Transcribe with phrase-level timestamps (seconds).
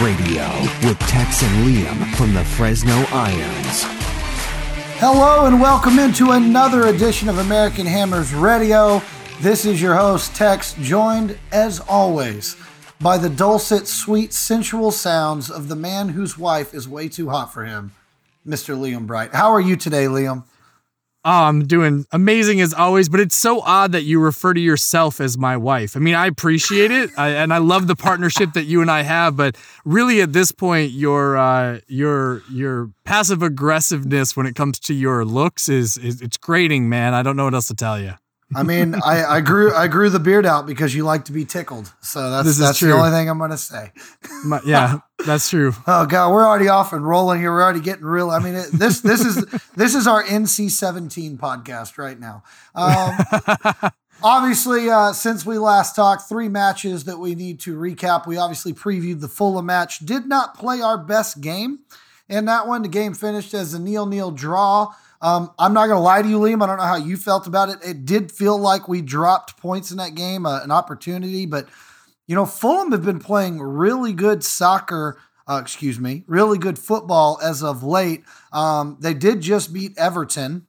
[0.00, 0.48] Radio
[0.84, 3.84] with Tex and Liam from the Fresno Irons.
[4.98, 9.02] Hello and welcome into another edition of American Hammers Radio.
[9.40, 12.56] This is your host, Tex, joined as always
[13.00, 17.52] by the dulcet, sweet, sensual sounds of the man whose wife is way too hot
[17.52, 17.92] for him,
[18.46, 18.74] Mr.
[18.76, 19.34] Liam Bright.
[19.34, 20.44] How are you today, Liam?
[21.24, 25.20] Oh, I'm doing amazing as always, but it's so odd that you refer to yourself
[25.20, 25.96] as my wife.
[25.96, 29.02] I mean, I appreciate it, I, and I love the partnership that you and I
[29.02, 29.36] have.
[29.36, 34.94] But really, at this point, your uh, your your passive aggressiveness when it comes to
[34.94, 37.14] your looks is, is it's grating, man.
[37.14, 38.14] I don't know what else to tell you.
[38.54, 41.44] I mean, I, I grew I grew the beard out because you like to be
[41.44, 41.92] tickled.
[42.00, 43.92] So that's that's the only thing I'm gonna say.
[44.44, 45.72] My- yeah, that's true.
[45.86, 47.52] Oh god, we're already off and rolling here.
[47.52, 48.30] We're already getting real.
[48.30, 49.44] I mean, it, this this is
[49.76, 52.42] this is our NC-17 podcast right now.
[52.74, 58.26] Um, obviously, uh, since we last talked, three matches that we need to recap.
[58.26, 60.00] We obviously previewed the Fulham match.
[60.00, 61.80] Did not play our best game
[62.28, 62.82] in that one.
[62.82, 64.94] The game finished as a nil-nil draw.
[65.20, 66.64] Um, I'm not going to lie to you, Liam.
[66.64, 67.78] I don't know how you felt about it.
[67.84, 71.68] It did feel like we dropped points in that game, uh, an opportunity, but
[72.26, 75.18] you know, Fulham have been playing really good soccer.
[75.46, 78.22] Uh, excuse me, really good football as of late.
[78.52, 80.66] Um, they did just beat Everton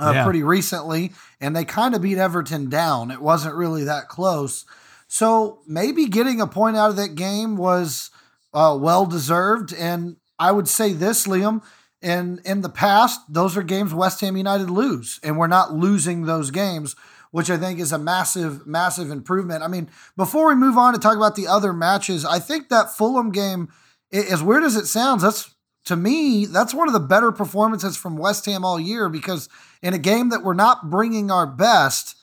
[0.00, 0.24] uh, Yeah.
[0.24, 3.10] pretty recently, and they kind of beat Everton down.
[3.10, 4.64] It wasn't really that close.
[5.06, 8.10] So maybe getting a point out of that game was
[8.54, 9.72] uh, well deserved.
[9.74, 11.62] And I would say this, Liam,
[12.02, 16.22] in in the past, those are games West Ham United lose, and we're not losing
[16.22, 16.96] those games,
[17.30, 19.62] which I think is a massive, massive improvement.
[19.62, 22.90] I mean, before we move on to talk about the other matches, I think that
[22.90, 23.68] Fulham game,
[24.12, 25.54] as weird as it sounds, that's
[25.86, 29.48] to me, that's one of the better performances from West Ham all year because
[29.82, 32.16] in a game that we're not bringing our best,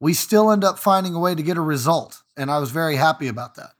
[0.00, 2.22] we still end up finding a way to get a result.
[2.36, 3.70] And I was very happy about that.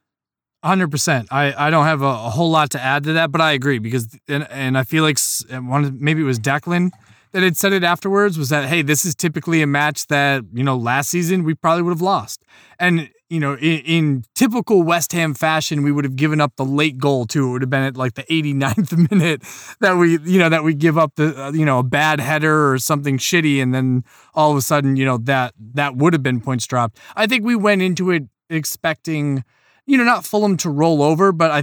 [0.65, 1.29] Hundred percent.
[1.31, 3.79] I I don't have a, a whole lot to add to that, but I agree
[3.79, 5.19] because and and I feel like
[5.51, 6.91] one maybe it was Declan
[7.33, 10.65] that had said it afterwards was that hey, this is typically a match that you
[10.65, 12.43] know last season we probably would have lost,
[12.79, 16.65] and you know in, in typical West Ham fashion we would have given up the
[16.65, 17.49] late goal too.
[17.49, 19.43] It would have been at like the 89th minute
[19.81, 22.73] that we you know that we give up the uh, you know a bad header
[22.73, 24.05] or something shitty, and then
[24.35, 26.99] all of a sudden you know that that would have been points dropped.
[27.15, 29.45] I think we went into it expecting
[29.87, 31.63] you know, not Fulham to roll over, but I,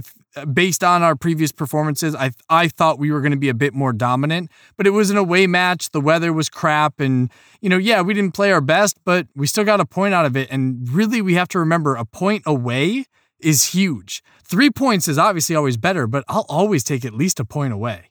[0.52, 3.74] based on our previous performances, I I thought we were going to be a bit
[3.74, 4.50] more dominant.
[4.76, 5.90] But it was an away match.
[5.90, 7.30] The weather was crap, and
[7.60, 10.26] you know, yeah, we didn't play our best, but we still got a point out
[10.26, 10.48] of it.
[10.50, 13.06] And really, we have to remember a point away
[13.40, 14.22] is huge.
[14.42, 18.10] Three points is obviously always better, but I'll always take at least a point away.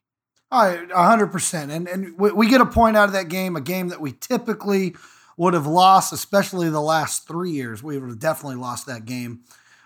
[0.52, 3.62] Right, hundred percent, and and we, we get a point out of that game, a
[3.62, 4.96] game that we typically
[5.36, 7.82] would have lost, especially the last three years.
[7.82, 9.42] We would have definitely lost that game.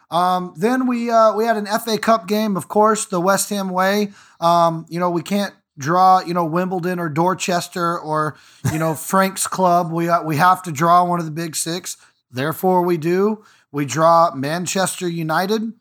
[0.09, 3.69] Um, then we uh, we had an FA Cup game, of course, the West Ham
[3.69, 4.11] way.
[4.39, 8.37] Um, you know, we can't draw, you know, Wimbledon or Dorchester or
[8.71, 9.91] you know Frank's Club.
[9.91, 11.97] We uh, we have to draw one of the big six.
[12.31, 13.43] Therefore, we do.
[13.71, 15.73] We draw Manchester United.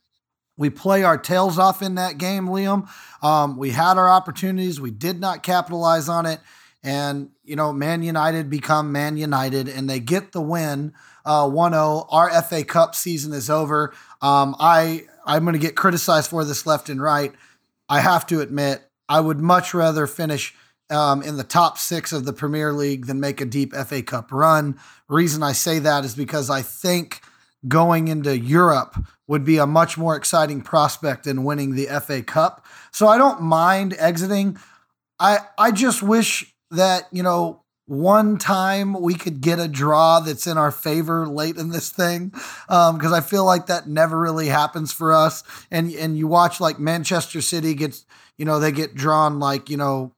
[0.58, 2.88] We play our tails off in that game, Liam.
[3.22, 4.80] Um, we had our opportunities.
[4.80, 6.40] We did not capitalize on it.
[6.82, 10.94] And, you know, Man United become Man United and they get the win
[11.24, 12.06] uh, 1 0.
[12.10, 13.92] Our FA Cup season is over.
[14.26, 17.32] Um, I, I'm going to get criticized for this left and right.
[17.88, 20.52] I have to admit, I would much rather finish
[20.90, 24.32] um, in the top six of the Premier League than make a deep FA Cup
[24.32, 24.80] run.
[25.08, 27.20] Reason I say that is because I think
[27.68, 28.96] going into Europe
[29.28, 32.66] would be a much more exciting prospect than winning the FA Cup.
[32.90, 34.58] So I don't mind exiting.
[35.20, 40.46] I I just wish that, you know, one time we could get a draw that's
[40.46, 42.32] in our favor late in this thing
[42.68, 45.44] um, because I feel like that never really happens for us.
[45.70, 48.04] And and you watch like Manchester City gets,
[48.36, 50.12] you know, they get drawn like, you know,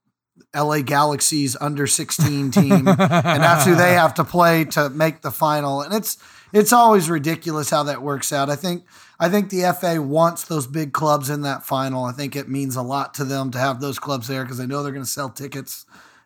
[0.57, 5.31] LA Galaxy's under 16 team and that's who they have to play to make the
[5.31, 5.83] final.
[5.83, 6.17] And it's
[6.55, 8.49] it's always ridiculous how that works out.
[8.49, 8.85] I think
[9.21, 12.05] I think the FA wants those big clubs in that final.
[12.05, 14.67] I think it means a lot to them to have those clubs there because they
[14.67, 15.85] know they're going to sell tickets.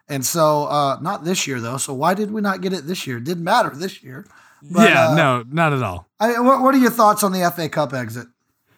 [0.08, 1.76] And so, uh, not this year though.
[1.76, 3.18] So why did we not get it this year?
[3.18, 4.26] It didn't matter this year.
[4.62, 6.08] But, yeah, uh, no, not at all.
[6.20, 8.28] I, what, what are your thoughts on the FA Cup exit?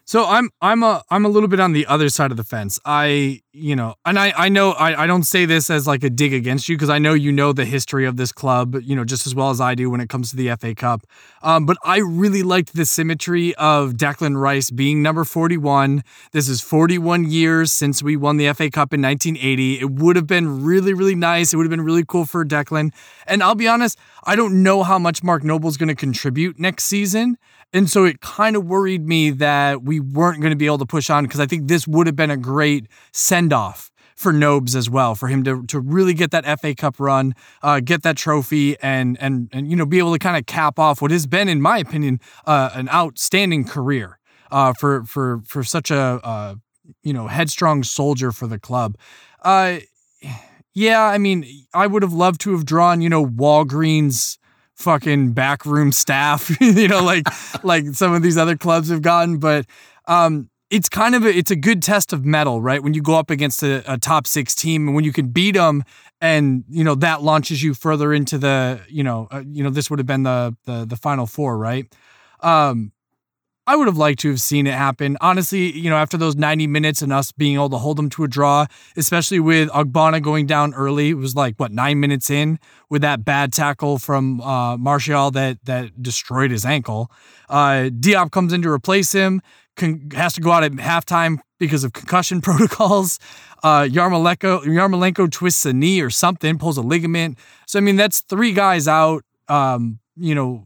[0.06, 2.78] So I'm I'm a I'm a little bit on the other side of the fence.
[2.84, 6.10] I you know, and I, I know I, I don't say this as like a
[6.10, 9.04] dig against you because I know you know the history of this club, you know,
[9.04, 11.06] just as well as I do when it comes to the FA Cup.
[11.40, 16.02] Um, but I really liked the symmetry of Declan Rice being number 41.
[16.32, 19.80] This is 41 years since we won the FA Cup in 1980.
[19.80, 21.52] It would have been really, really nice.
[21.52, 22.92] It would have been really cool for Declan.
[23.26, 26.84] And I'll be honest, I don't know how much Mark Noble's going to contribute next
[26.84, 27.38] season.
[27.74, 30.86] And so it kind of worried me that we weren't going to be able to
[30.86, 34.76] push on because I think this would have been a great send off for Nobes
[34.76, 38.16] as well, for him to to really get that FA Cup run, uh, get that
[38.16, 41.26] trophy, and and and you know be able to kind of cap off what has
[41.26, 44.18] been, in my opinion, uh, an outstanding career
[44.50, 46.54] uh, for for for such a uh,
[47.02, 48.96] you know headstrong soldier for the club.
[49.42, 49.78] Uh,
[50.72, 54.38] yeah, I mean, I would have loved to have drawn you know Walgreens
[54.76, 57.26] fucking backroom staff, you know, like
[57.62, 59.38] like some of these other clubs have gotten.
[59.38, 59.66] But
[60.06, 62.82] um, it's kind of a, it's a good test of mettle, right?
[62.82, 65.54] When you go up against a, a top six team and when you can beat
[65.54, 65.84] them,
[66.20, 69.90] and you know that launches you further into the you know uh, you know this
[69.90, 71.92] would have been the the the final four, right?
[72.40, 72.92] Um,
[73.66, 75.16] I would have liked to have seen it happen.
[75.22, 78.24] Honestly, you know, after those 90 minutes and us being able to hold them to
[78.24, 82.58] a draw, especially with Ogbonna going down early, it was like what nine minutes in
[82.90, 87.10] with that bad tackle from uh, Martial that that destroyed his ankle.
[87.48, 89.40] Uh, Diop comes in to replace him,
[89.76, 93.18] con- has to go out at halftime because of concussion protocols.
[93.62, 97.38] Uh, Yarmolenko Yarmolenko twists a knee or something, pulls a ligament.
[97.66, 99.24] So I mean, that's three guys out.
[99.48, 100.64] Um, you know,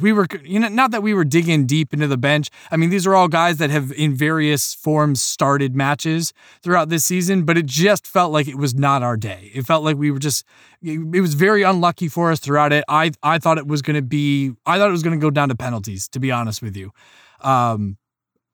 [0.00, 2.50] we were you know not that we were digging deep into the bench.
[2.70, 6.32] I mean, these are all guys that have in various forms started matches
[6.62, 9.50] throughout this season, but it just felt like it was not our day.
[9.54, 10.44] It felt like we were just
[10.82, 12.84] it was very unlucky for us throughout it.
[12.88, 15.30] I I thought it was going to be I thought it was going to go
[15.30, 16.92] down to penalties to be honest with you.
[17.40, 17.98] Um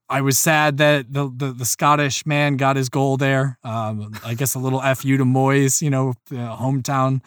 [0.08, 3.58] I was sad that the, the, the Scottish man got his goal there.
[3.64, 7.22] Um, I guess a little fu to Moyes, you know, hometown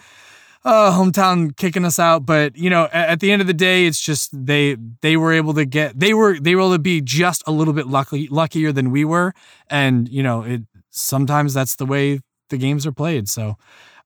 [0.68, 2.26] uh, hometown kicking us out.
[2.26, 5.34] But you know, at, at, the end of the day, it's just they they were
[5.34, 8.28] able to get they were they were able to be just a little bit lucky
[8.28, 9.34] luckier than we were,
[9.70, 12.20] and you know, it sometimes that's the way
[12.50, 13.30] the games are played.
[13.30, 13.56] So,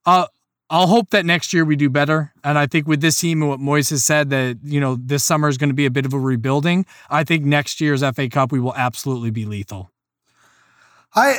[0.05, 0.27] uh,
[0.71, 2.33] I'll hope that next year we do better.
[2.45, 5.25] And I think with this team and what Moyes has said that, you know, this
[5.25, 6.85] summer is going to be a bit of a rebuilding.
[7.09, 9.91] I think next year's FA Cup, we will absolutely be lethal.
[11.13, 11.35] I,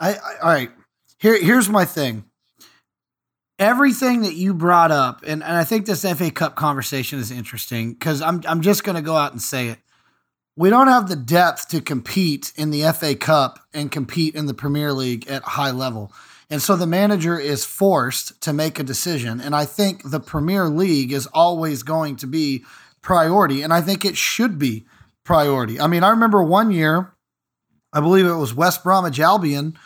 [0.00, 0.70] I, I all right.
[1.18, 2.24] Here, here's my thing
[3.60, 7.92] everything that you brought up, and, and I think this FA Cup conversation is interesting
[7.92, 9.78] because I'm I'm just going to go out and say it.
[10.56, 14.54] We don't have the depth to compete in the FA Cup and compete in the
[14.54, 16.12] Premier League at high level.
[16.50, 19.40] And so the manager is forced to make a decision.
[19.40, 22.64] And I think the Premier League is always going to be
[23.02, 23.62] priority.
[23.62, 24.84] And I think it should be
[25.24, 25.80] priority.
[25.80, 27.12] I mean, I remember one year,
[27.92, 29.76] I believe it was West Bromwich Albion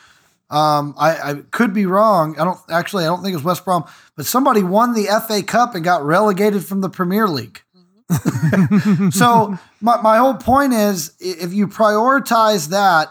[0.51, 2.39] um, I, I, could be wrong.
[2.39, 3.05] I don't actually.
[3.05, 3.85] I don't think it was West Brom,
[4.15, 7.63] but somebody won the FA Cup and got relegated from the Premier League.
[9.11, 13.09] so my, my whole point is, if you prioritize that,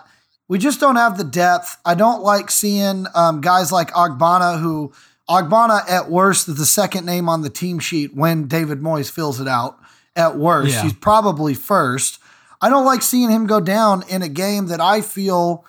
[0.48, 1.78] we just don't have the depth.
[1.86, 4.94] I don't like seeing um, guys like Ogbonna, who
[5.30, 9.40] Ogbonna at worst is the second name on the team sheet when David Moyes fills
[9.40, 9.80] it out.
[10.16, 10.84] At worst, yeah.
[10.84, 12.20] he's probably first.
[12.62, 15.66] I don't like seeing him go down in a game that I feel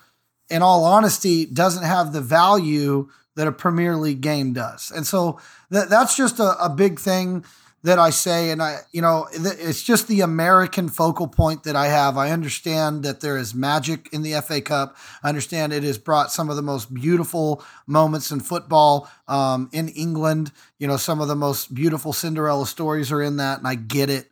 [0.50, 4.92] in all honesty, doesn't have the value that a Premier League game does.
[4.94, 5.40] And so
[5.70, 7.44] that, that's just a, a big thing
[7.84, 8.50] that I say.
[8.50, 12.16] And I, you know, it's just the American focal point that I have.
[12.16, 14.96] I understand that there is magic in the FA Cup.
[15.22, 19.88] I understand it has brought some of the most beautiful moments in football um, in
[19.90, 20.50] England.
[20.78, 24.08] You know, some of the most beautiful Cinderella stories are in that, and I get
[24.08, 24.30] it.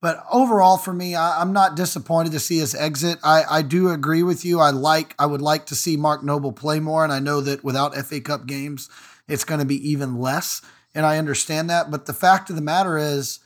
[0.00, 3.18] But overall, for me, I, am not disappointed to see his exit.
[3.24, 4.60] I, I do agree with you.
[4.60, 7.64] I like I would like to see Mark Noble play more, and I know that
[7.64, 8.88] without FA Cup games,
[9.26, 10.60] it's going to be even less.
[10.94, 11.90] And I understand that.
[11.90, 13.40] But the fact of the matter is,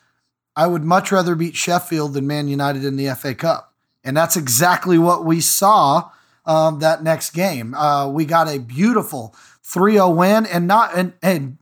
[0.55, 4.37] I would much rather beat Sheffield than Man United in the FA Cup, and that's
[4.37, 6.11] exactly what we saw
[6.47, 7.75] um, that next game.
[7.75, 11.59] Uh, we got a beautiful 3-0 win, and not and, and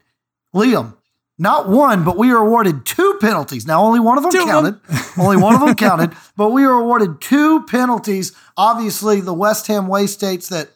[0.54, 0.96] Liam
[1.38, 3.66] not one, but we were awarded two penalties.
[3.66, 4.82] Now, only one of them two counted.
[4.82, 5.04] Them.
[5.18, 8.32] only one of them counted, but we were awarded two penalties.
[8.56, 10.70] Obviously, the West Ham way states that,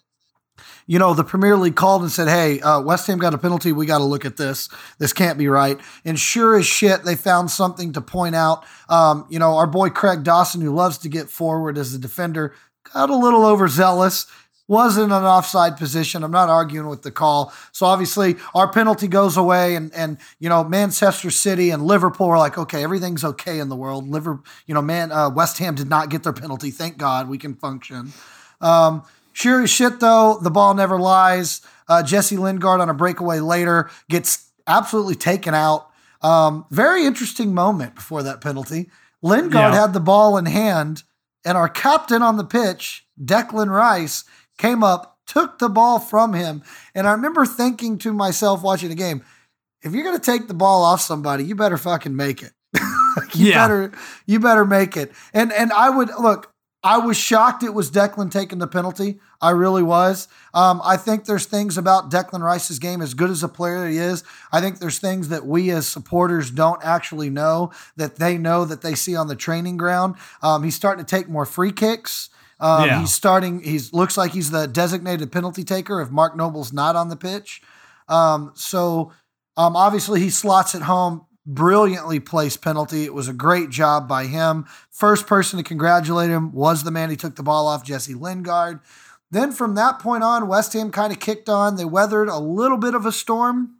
[0.90, 3.70] you know, the Premier League called and said, hey, uh, West Ham got a penalty.
[3.70, 4.68] We got to look at this.
[4.98, 5.78] This can't be right.
[6.04, 8.64] And sure as shit, they found something to point out.
[8.88, 12.56] Um, you know, our boy Craig Dawson, who loves to get forward as a defender,
[12.92, 14.26] got a little overzealous
[14.66, 16.24] was in an offside position.
[16.24, 17.52] I'm not arguing with the call.
[17.70, 22.38] So obviously our penalty goes away and and you know Manchester City and Liverpool are
[22.38, 24.08] like okay everything's okay in the world.
[24.08, 26.70] Liver you know man uh, West Ham did not get their penalty.
[26.70, 28.12] Thank God we can function.
[28.60, 29.02] Um,
[29.40, 31.62] Sure as shit, though, the ball never lies.
[31.88, 35.88] Uh, Jesse Lingard on a breakaway later gets absolutely taken out.
[36.20, 38.90] Um, very interesting moment before that penalty.
[39.22, 39.80] Lingard Yeah.
[39.80, 41.04] had the ball in hand,
[41.44, 44.24] and our captain on the pitch, Declan Rice,
[44.58, 46.62] came up, took the ball from him.
[46.94, 49.22] And I remember thinking to myself watching the game,
[49.82, 52.52] if you're going to take the ball off somebody, you better fucking make it.
[53.34, 53.62] you Yeah.
[53.66, 53.92] better
[54.26, 55.12] you better make it.
[55.32, 56.49] And and I would look,
[56.82, 59.20] I was shocked it was Declan taking the penalty.
[59.40, 60.28] I really was.
[60.54, 63.98] Um, I think there's things about Declan Rice's game, as good as a player he
[63.98, 64.24] is.
[64.50, 68.80] I think there's things that we as supporters don't actually know that they know that
[68.80, 70.14] they see on the training ground.
[70.42, 72.30] Um, he's starting to take more free kicks.
[72.58, 73.00] Um, Yeah.
[73.00, 73.60] He's starting.
[73.62, 77.62] He's looks like he's the designated penalty taker if Mark Noble's not on the pitch.
[78.08, 79.12] Um, so
[79.56, 81.26] um, obviously he slots it home.
[81.46, 83.04] Brilliantly placed penalty.
[83.04, 84.66] It was a great job by him.
[84.90, 88.80] First person to congratulate him was the man who took the ball off, Jesse Lingard.
[89.30, 91.76] Then from that point on, West Ham kind of kicked on.
[91.76, 93.76] They weathered a little bit of a storm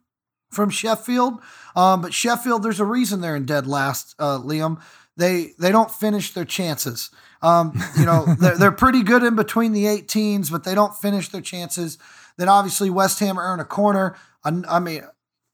[0.50, 1.40] from Sheffield,
[1.76, 4.14] um, but Sheffield, there's a reason they're in dead last.
[4.18, 4.80] Uh, Liam,
[5.16, 7.10] they they don't finish their chances.
[7.42, 11.28] Um, you know, they're, they're pretty good in between the 18s, but they don't finish
[11.28, 11.98] their chances.
[12.36, 14.16] Then obviously West Ham earn a corner.
[14.44, 15.02] I, I mean,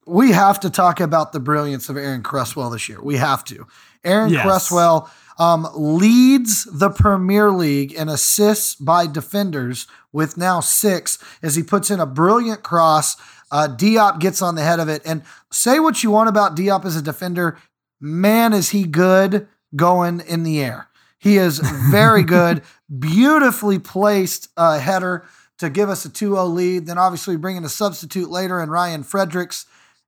[0.07, 3.03] we have to talk about the brilliance of Aaron Cresswell this year.
[3.03, 3.67] We have to.
[4.05, 4.43] Aaron Yes.
[4.45, 11.63] Cresswell um, leads the Premier League in assists by defenders with now six as he
[11.63, 13.17] puts in a brilliant cross.
[13.51, 15.03] Uh, Diop gets on the head of it.
[15.05, 17.59] And say what you want about Diop as a defender.
[18.01, 20.89] Man, is he good going in the air.
[21.19, 21.59] He is
[21.91, 22.63] very good.
[22.97, 25.27] Beautifully placed uh, header
[25.59, 26.87] to give us a 2 0 lead.
[26.87, 29.67] Then obviously bringing a substitute later in Ryan Fredericks.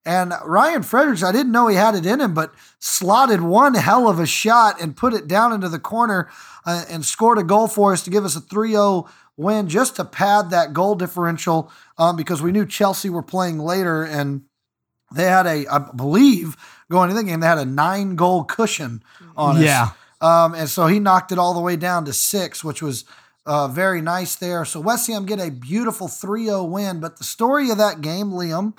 [0.08, 4.08] And Ryan Fredericks, I didn't know he had it in him, but slotted one hell
[4.08, 6.30] of a shot and put it down into the corner
[6.64, 9.96] uh, and scored a goal for us to give us a 3 0 win just
[9.96, 14.44] to pad that goal differential um, because we knew Chelsea were playing later and
[15.14, 16.56] they had a, I believe,
[16.90, 19.02] going into the game, they had a nine goal cushion
[19.36, 19.62] on us.
[19.62, 19.90] Yeah.
[20.22, 23.04] Um, and so he knocked it all the way down to six, which was
[23.44, 24.64] uh, very nice there.
[24.64, 26.98] So West Ham get a beautiful 3 0 win.
[26.98, 28.72] But the story of that game, Liam,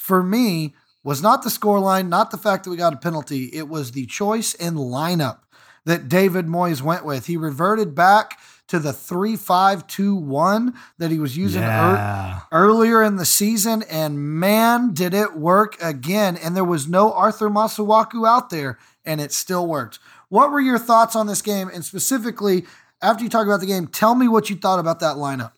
[0.00, 3.50] for me, was not the scoreline, not the fact that we got a penalty.
[3.52, 5.40] It was the choice in lineup
[5.84, 7.26] that David Moyes went with.
[7.26, 8.38] He reverted back
[8.68, 12.40] to the 3 5 2 1 that he was using Yeah.
[12.50, 16.36] earlier in the season, and man, did it work again.
[16.36, 19.98] And there was no Arthur Masuaku out there, and it still worked.
[20.30, 21.70] What were your thoughts on this game?
[21.72, 22.64] And specifically,
[23.02, 25.52] after you talk about the game, tell me what you thought about that lineup.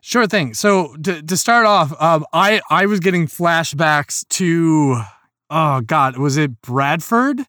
[0.00, 0.54] Sure thing.
[0.54, 5.00] So to, to start off, um, I I was getting flashbacks to
[5.50, 7.40] oh god, was it Bradford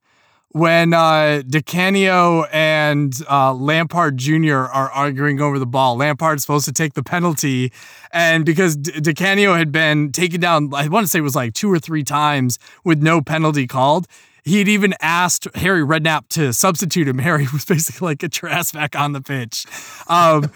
[0.50, 4.56] when uh, Di Canio and uh, Lampard Jr.
[4.56, 5.98] are arguing over the ball?
[5.98, 7.72] Lampard's supposed to take the penalty,
[8.12, 11.54] and because Di Canio had been taken down, I want to say it was like
[11.54, 14.08] two or three times with no penalty called.
[14.44, 17.18] He'd even asked Harry Redknapp to substitute him.
[17.20, 19.66] Harry was basically like, "Get your ass back on the pitch."
[20.08, 20.50] Um,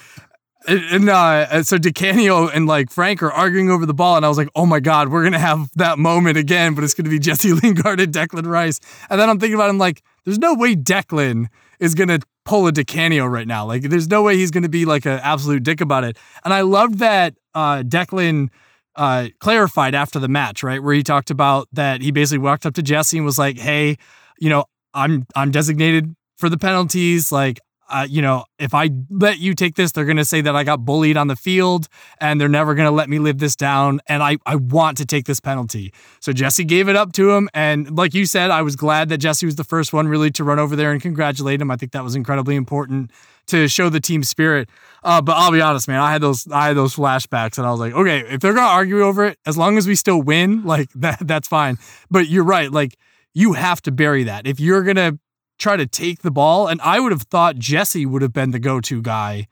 [0.68, 4.30] and uh, so Di Canio and like Frank are arguing over the ball, and I
[4.30, 7.20] was like, "Oh my god, we're gonna have that moment again!" But it's gonna be
[7.28, 8.80] Jesse Lingard and Declan Rice.
[9.10, 11.48] And then I'm thinking about, him like, "There's no way Declan
[11.80, 13.66] is gonna pull a Di Canio right now.
[13.66, 16.62] Like, there's no way he's gonna be like an absolute dick about it." And I
[16.62, 18.50] loved that uh, Declan
[18.96, 22.76] uh, clarified after the match, right, where he talked about that he basically walked up
[22.76, 23.98] to Jesse and was like, "Hey,
[24.40, 27.32] you know, I'm I'm designated for the penalties.
[27.32, 27.60] Like,
[27.92, 30.86] uh, you know, if I let you take this, they're gonna say that I got
[30.86, 31.88] bullied on the field,
[32.20, 34.00] and they're never gonna let me live this down.
[34.08, 35.94] And I I want to take this penalty.
[36.20, 39.18] So Jesse gave it up to him, and like you said, I was glad that
[39.18, 41.70] Jesse was the first one really to run over there and congratulate him.
[41.70, 43.12] I think that was incredibly important
[43.48, 44.70] to show the team spirit.
[45.04, 47.72] Uh, but I'll be honest, man, I had those I had those flashbacks, and I
[47.72, 50.64] was like, okay, if they're gonna argue over it, as long as we still win,
[50.64, 51.78] like that that's fine.
[52.10, 52.98] But you're right, like
[53.34, 55.20] you have to bury that if you're gonna
[55.62, 56.68] try to take the ball.
[56.68, 59.48] And I would have thought Jesse would have been the go-to guy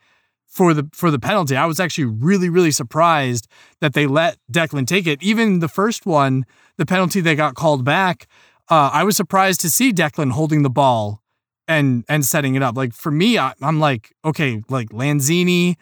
[0.50, 1.56] for the for the penalty.
[1.56, 3.48] I was actually really really surprised
[3.80, 5.22] that they let Declan take it.
[5.22, 6.46] Even the first one,
[6.78, 8.28] the penalty they got called back,
[8.70, 11.22] uh, I was surprised to see Declan holding the ball
[11.68, 12.76] and and setting it up.
[12.76, 15.76] Like for me, I, I'm like, okay, like Lanzini,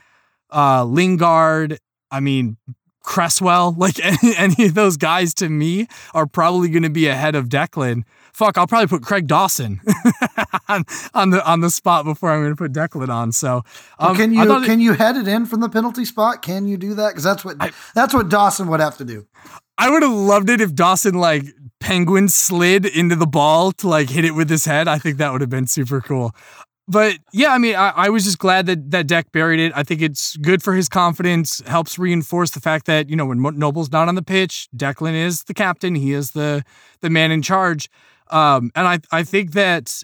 [0.53, 1.79] uh, Lingard.
[2.11, 2.57] I mean.
[3.03, 7.35] Cresswell, like any, any of those guys to me are probably going to be ahead
[7.35, 8.03] of Declan.
[8.37, 9.81] Fuck, I'll probably put Craig Dawson
[10.69, 10.83] on,
[11.15, 13.31] on the on the spot before I'm going to put Declan on.
[13.31, 13.63] So,
[13.97, 16.43] um, can you thought it- can you head it in from the penalty spot?
[16.43, 17.09] Can you do that?
[17.09, 17.57] Because that's what
[17.95, 19.25] that's what Dawson would have to do.
[19.79, 21.45] I would have loved it if Dawson like
[21.79, 24.87] penguin slid into the ball to like hit it with his head.
[24.87, 26.35] I think that would have been super cool.
[26.87, 29.73] But yeah, I mean, I, I, was just glad that that Deck buried it.
[29.75, 31.61] I think it's good for his confidence.
[31.67, 35.43] Helps reinforce the fact that you know when Noble's not on the pitch, Declan is
[35.43, 35.95] the captain.
[35.95, 36.63] He is the
[37.01, 37.89] the man in charge.
[38.29, 40.03] Um, and I I think that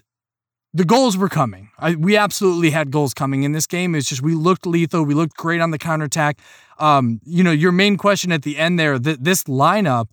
[0.73, 1.69] the goals were coming.
[1.79, 3.95] I, we absolutely had goals coming in this game.
[3.95, 5.03] It's just we looked lethal.
[5.05, 6.39] We looked great on the counterattack.
[6.79, 10.07] Um, you know, your main question at the end there, that this lineup,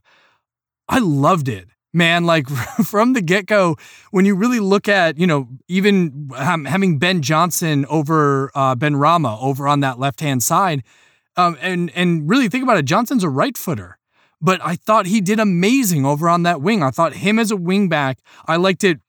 [0.88, 2.48] I loved it man like
[2.84, 3.76] from the get-go
[4.10, 9.66] when you really look at you know even having ben johnson over uh, Benrahma over
[9.66, 10.82] on that left-hand side
[11.36, 13.98] um, and and really think about it johnson's a right footer
[14.40, 16.82] but i thought he did amazing over on that wing.
[16.82, 19.00] I thought him as a wing back i liked it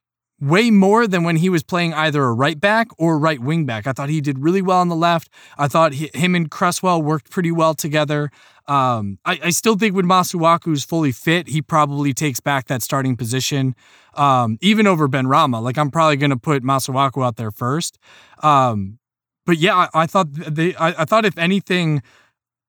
[0.42, 3.86] way more than when he was playing either a right back or right wing back.
[3.86, 5.30] I thought he did really well on the left.
[5.58, 8.32] I thought he, him and Cresswell worked pretty well together.
[8.68, 12.82] Um, I, I, still think when Masuaku is fully fit, he probably takes back that
[12.82, 13.76] starting position,
[14.14, 15.62] um, even over Benrahma.
[15.62, 17.98] Like I'm probably going to put Masuaku out there first.
[18.42, 19.00] Um,
[19.46, 22.02] but yeah, I, I thought they, I, I, thought if anything,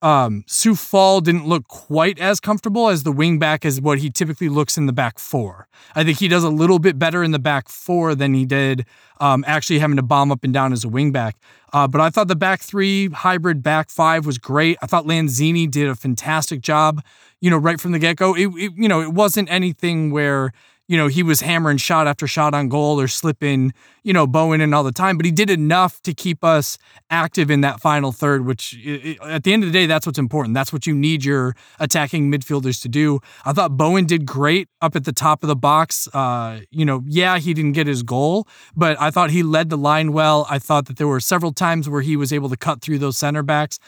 [0.03, 4.77] um, Coufal didn't look quite as comfortable as the wingback as what he typically looks
[4.77, 5.69] in the back four.
[5.95, 8.85] I think he does a little bit better in the back four than he did
[9.21, 11.35] um, actually having to bomb up and down as a wingback.
[11.73, 14.77] Uh, but I thought the back three hybrid back five was great.
[14.83, 17.03] I thought Lanzini did a fantastic job.
[17.41, 18.35] You know, right from the get go.
[18.35, 20.53] It, it, you know, it wasn't anything where
[20.89, 23.73] you know, he was hammering shot after shot on goal or slipping,
[24.03, 26.77] you know, Bowen in all the time, but he did enough to keep us
[27.09, 28.75] active in that final third, which
[29.23, 30.55] at the end of the day, that's what's important.
[30.55, 33.21] That's what you need your attacking midfielders to do.
[33.45, 36.09] I thought Bowen did great up at the top of the box.
[36.13, 38.47] Uh, you know, yeah, he didn't get his goal,
[38.77, 40.47] but I thought he led the line well.
[40.51, 43.17] I thought that there were several times where he was able to cut through those
[43.17, 43.79] center backs.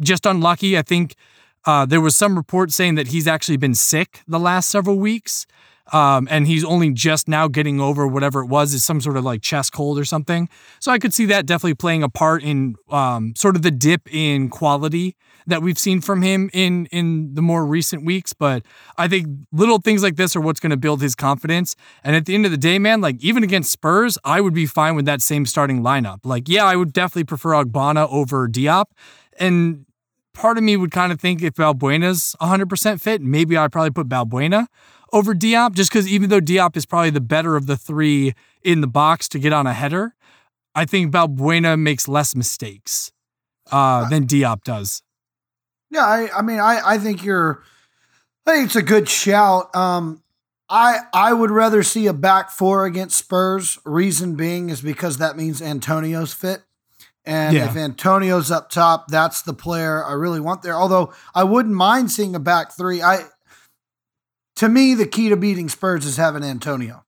[0.00, 0.78] Just unlucky.
[0.78, 1.14] I think
[1.66, 5.46] uh, there was some report saying that he's actually been sick the last several weeks.
[5.92, 9.24] Um, and he's only just now getting over whatever it was, is some sort of
[9.24, 10.48] like chest cold or something.
[10.80, 14.12] So I could see that definitely playing a part in um, sort of the dip
[14.12, 15.14] in quality
[15.46, 18.32] that we've seen from him in in the more recent weeks.
[18.32, 18.62] But
[18.96, 21.76] I think little things like this are what's going to build his confidence.
[22.02, 24.66] And at the end of the day, man, like even against Spurs, I would be
[24.66, 26.20] fine with that same starting lineup.
[26.24, 28.86] Like, yeah, I would definitely prefer Ogbonna over Diop.
[29.38, 29.84] And
[30.32, 34.08] part of me would kind of think if Balbuena's 100% fit, maybe I'd probably put
[34.08, 34.66] Balbuena
[35.14, 38.80] over Diop, just because even though Diop is probably the better of the three in
[38.80, 40.14] the box to get on a header,
[40.74, 43.12] I think Balbuena makes less mistakes
[43.70, 45.02] uh, than Diop does.
[45.90, 47.62] Yeah, I, I mean, I, I think you're.
[48.46, 49.74] I think it's a good shout.
[49.74, 50.22] Um,
[50.68, 53.78] I I would rather see a back four against Spurs.
[53.84, 56.62] Reason being is because that means Antonio's fit.
[57.24, 57.70] And yeah.
[57.70, 60.74] if Antonio's up top, that's the player I really want there.
[60.74, 63.00] Although I wouldn't mind seeing a back three.
[63.00, 63.24] I
[64.56, 67.04] to me, the key to beating Spurs is having Antonio.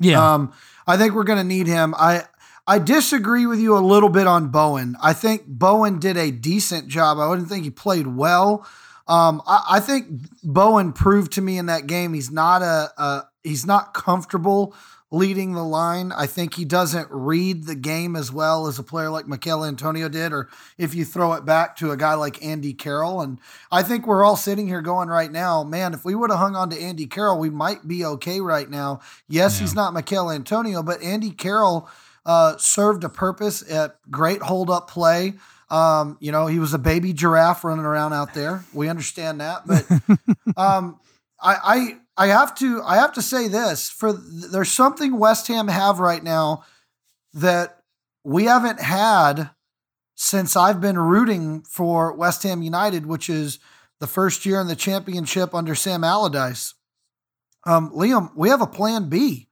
[0.00, 0.34] Yeah.
[0.34, 0.52] Um,
[0.86, 1.94] I think we're going to need him.
[1.96, 2.24] I
[2.66, 4.96] I disagree with you a little bit on Bowen.
[5.02, 7.18] I think Bowen did a decent job.
[7.18, 8.66] I wouldn't think he played well.
[9.06, 10.06] Um, I, I, think
[10.42, 14.74] Bowen proved to me in that game he's not a, a he's not comfortable
[15.10, 16.12] leading the line.
[16.12, 20.08] I think he doesn't read the game as well as a player like Michail Antonio
[20.08, 23.20] did, or if you throw it back to a guy like Andy Carroll.
[23.20, 23.38] And
[23.70, 26.56] I think we're all sitting here going right now, man, if we would have hung
[26.56, 29.00] on to Andy Carroll, we might be okay right now.
[29.28, 29.60] Yes, yeah.
[29.60, 31.88] he's not Michail Antonio, but Andy Carroll
[32.26, 35.34] uh, served a purpose at great hold up play.
[35.70, 38.64] Um, you know, he was a baby giraffe running around out there.
[38.72, 39.86] We understand that, but
[40.56, 41.00] um,
[41.40, 45.68] I, I I have to I have to say this for there's something West Ham
[45.68, 46.64] have right now
[47.32, 47.80] that
[48.22, 49.50] we haven't had
[50.14, 53.58] since I've been rooting for West Ham United, which is
[54.00, 56.74] the first year in the championship under Sam Allardyce.
[57.66, 59.48] Um, Liam, we have a plan B,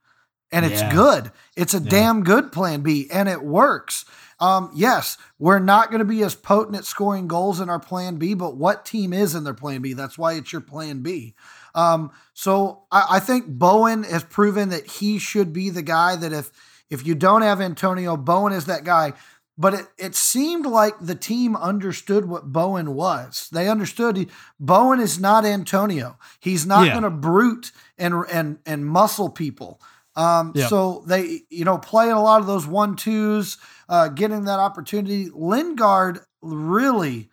[0.51, 0.93] and it's yeah.
[0.93, 1.31] good.
[1.57, 1.89] It's a yeah.
[1.89, 4.05] damn good plan B, and it works.
[4.39, 8.17] Um, yes, we're not going to be as potent at scoring goals in our plan
[8.17, 9.93] B, but what team is in their plan B?
[9.93, 11.33] That's why it's your plan B.
[11.75, 16.33] Um, so I, I think Bowen has proven that he should be the guy that
[16.33, 16.51] if
[16.89, 19.13] if you don't have Antonio, Bowen is that guy.
[19.55, 23.49] But it, it seemed like the team understood what Bowen was.
[23.51, 24.27] They understood he,
[24.59, 26.17] Bowen is not Antonio.
[26.39, 26.93] He's not yeah.
[26.93, 29.79] going to brute and and and muscle people.
[30.15, 30.69] Um, yep.
[30.69, 33.57] So they, you know, playing a lot of those one twos,
[33.89, 35.29] uh, getting that opportunity.
[35.33, 37.29] Lingard really,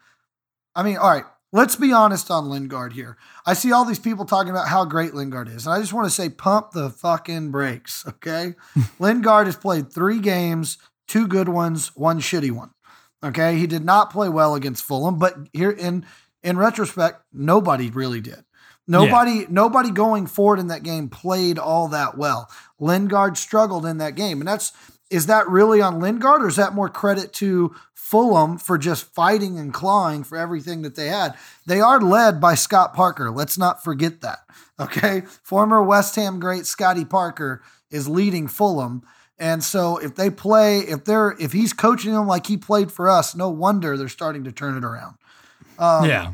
[0.75, 3.17] I mean, all right, let's be honest on Lingard here.
[3.47, 6.07] I see all these people talking about how great Lingard is, and I just want
[6.07, 8.55] to say, pump the fucking brakes, okay?
[8.99, 12.71] Lingard has played three games, two good ones, one shitty one.
[13.23, 16.07] Okay, he did not play well against Fulham, but here in
[16.43, 18.45] in retrospect, nobody really did.
[18.89, 19.47] Nobody, yeah.
[19.51, 22.51] nobody going forward in that game played all that well.
[22.79, 24.73] Lingard struggled in that game, and that's
[25.11, 27.75] is that really on Lingard or is that more credit to
[28.11, 31.37] Fulham for just fighting and clawing for everything that they had?
[31.65, 33.31] They are led by Scott Parker.
[33.31, 34.41] Let's not forget that.
[34.81, 35.25] Okay.
[35.43, 39.03] Former West Ham great Scotty Parker is leading Fulham.
[39.39, 43.11] And so if they play, if they're if he's coaching them like he played for
[43.11, 45.17] us, no wonder they're starting to turn it around.
[45.79, 46.33] Um, yeah.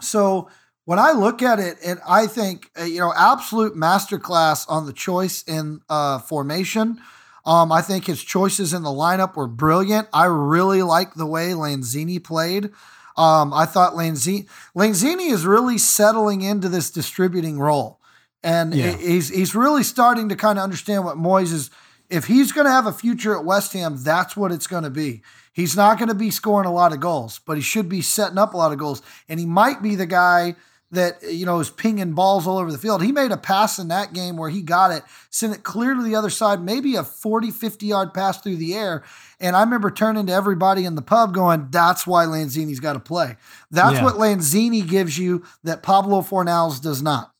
[0.00, 0.48] So
[0.84, 4.92] when I look at it, and I think uh, you know, absolute masterclass on the
[4.92, 7.00] choice in uh, formation.
[7.44, 10.08] Um, I think his choices in the lineup were brilliant.
[10.12, 12.70] I really like the way Lanzini played.
[13.16, 18.00] Um, I thought Lanzini, Lanzini is really settling into this distributing role,
[18.42, 18.96] and yeah.
[18.96, 21.70] he's he's really starting to kind of understand what Moyes is.
[22.08, 24.90] If he's going to have a future at West Ham, that's what it's going to
[24.90, 25.22] be.
[25.52, 28.38] He's not going to be scoring a lot of goals, but he should be setting
[28.38, 30.56] up a lot of goals, and he might be the guy
[30.92, 33.02] that you know is pinging balls all over the field.
[33.02, 36.02] He made a pass in that game where he got it, sent it clear to
[36.02, 39.02] the other side, maybe a 40, 50 yard pass through the air.
[39.40, 43.00] And I remember turning to everybody in the pub going, that's why Lanzini's got to
[43.00, 43.36] play.
[43.70, 44.04] That's yeah.
[44.04, 47.32] what Lanzini gives you that Pablo Fornals does not.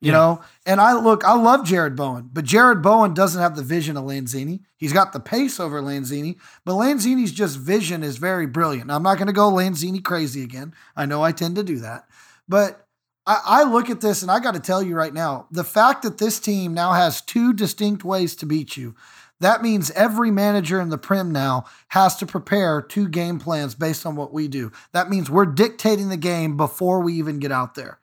[0.00, 0.18] You yeah.
[0.18, 3.96] know, and I look, I love Jarrod Bowen, but Jarrod Bowen doesn't have the vision
[3.96, 4.58] of Lanzini.
[4.76, 8.88] He's got the pace over Lanzini, but Lanzini's just vision is very brilliant.
[8.88, 10.74] Now, I'm not going to go Lanzini crazy again.
[10.96, 12.08] I know I tend to do that,
[12.48, 12.81] but
[13.26, 16.02] I, I look at this and I got to tell you right now the fact
[16.02, 18.94] that this team now has two distinct ways to beat you.
[19.40, 24.06] That means every manager in the Prem now has to prepare two game plans based
[24.06, 24.70] on what we do.
[24.92, 27.98] That means we're dictating the game before we even get out there.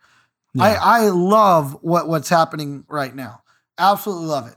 [0.53, 0.63] Yeah.
[0.63, 3.43] I, I love what, what's happening right now.
[3.77, 4.55] Absolutely love it.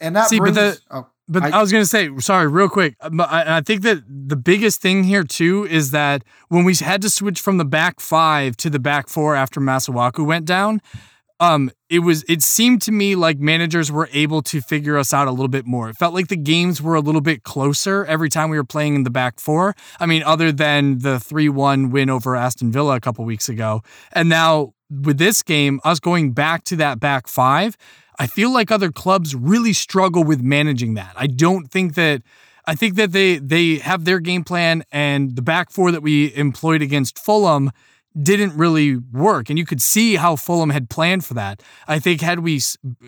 [0.00, 2.96] And that See, brings, the, oh, but I, I, was gonna say, sorry, real quick.
[3.00, 7.02] Uh, I, I think that the biggest thing here too is that when we had
[7.02, 10.82] to switch from the back five to the back four after Masuaku went down,
[11.40, 15.26] um, it was it seemed to me like managers were able to figure us out
[15.26, 15.88] a little bit more.
[15.88, 18.94] It felt like the games were a little bit closer every time we were playing
[18.94, 19.74] in the back four.
[19.98, 23.82] I mean, other than the three one win over Aston Villa a couple weeks ago,
[24.12, 27.76] and now with this game, us going back to that back five
[28.18, 31.12] I feel like other clubs really struggle with managing that.
[31.16, 32.22] I don't think that
[32.66, 36.34] I think that they they have their game plan and the back four that we
[36.34, 37.70] employed against Fulham
[38.20, 41.62] didn't really work and you could see how Fulham had planned for that.
[41.88, 42.60] I think had we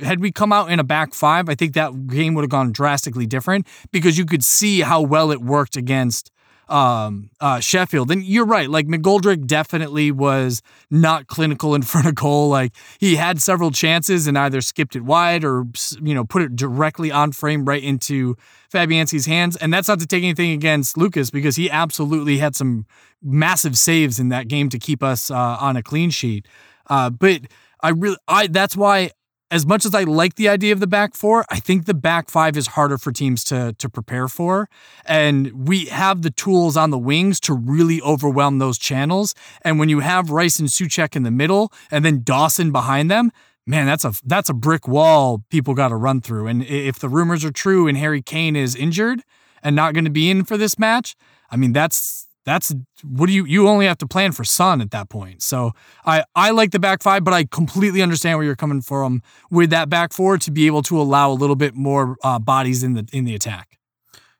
[0.02, 2.72] had we come out in a back 5, I think that game would have gone
[2.72, 6.30] drastically different because you could see how well it worked against
[6.68, 8.10] um, uh, Sheffield.
[8.10, 8.68] And you're right.
[8.68, 12.48] Like McGoldrick definitely was not clinical in front of goal.
[12.48, 15.66] Like he had several chances and either skipped it wide or,
[16.02, 18.36] you know, put it directly on frame right into
[18.72, 19.56] Fabianski's hands.
[19.56, 22.86] And that's not to take anything against Lucas because he absolutely had some
[23.22, 26.46] massive saves in that game to keep us uh, on a clean sheet.
[26.88, 27.42] Uh, but
[27.80, 29.10] I really, I that's why
[29.56, 32.28] as much as I like the idea of the back four, I think the back
[32.28, 34.68] five is harder for teams to to prepare for.
[35.06, 39.34] And we have the tools on the wings to really overwhelm those channels.
[39.62, 43.32] And when you have Rice and Soucek in the middle and then Dawson behind them,
[43.66, 46.48] man, that's a that's a brick wall people got to run through.
[46.48, 49.22] And if the rumors are true and Harry Kane is injured
[49.62, 51.16] and not going to be in for this match,
[51.50, 52.72] I mean that's that's
[53.04, 55.42] what do you you only have to plan for Son at that point.
[55.42, 55.72] So
[56.06, 59.70] I I like the back five, but I completely understand where you're coming from with
[59.70, 62.94] that back four to be able to allow a little bit more uh, bodies in
[62.94, 63.78] the in the attack.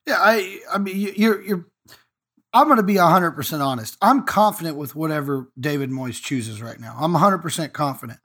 [0.06, 1.66] Yeah, I I mean you're you're
[2.54, 3.98] I'm going to be 100% honest.
[4.00, 6.96] I'm confident with whatever David Moyes chooses right now.
[6.98, 8.18] I'm 100% confident.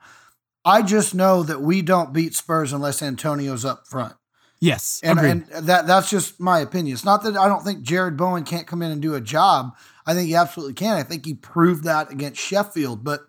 [0.64, 4.14] I just know that we don't beat Spurs unless Antonio's up front.
[4.62, 6.94] Yes, and, and that that's just my opinion.
[6.94, 9.76] It's not that I don't think Jarrod Bowen can't come in and do a job.
[10.06, 10.98] I think he absolutely can.
[10.98, 13.04] I think he proved that against Sheffield.
[13.04, 13.22] But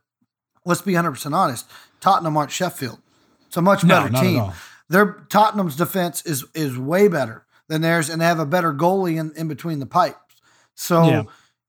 [0.67, 1.67] let's be 100 percent honest.
[2.01, 3.01] Tottenham aren't Sheffield.
[3.47, 4.53] It's a much better no, team.
[4.91, 9.19] Their Tottenham's defense is is way better than theirs, and they have a better goalie
[9.19, 10.19] in, in between the pipes.
[10.75, 11.23] So yeah.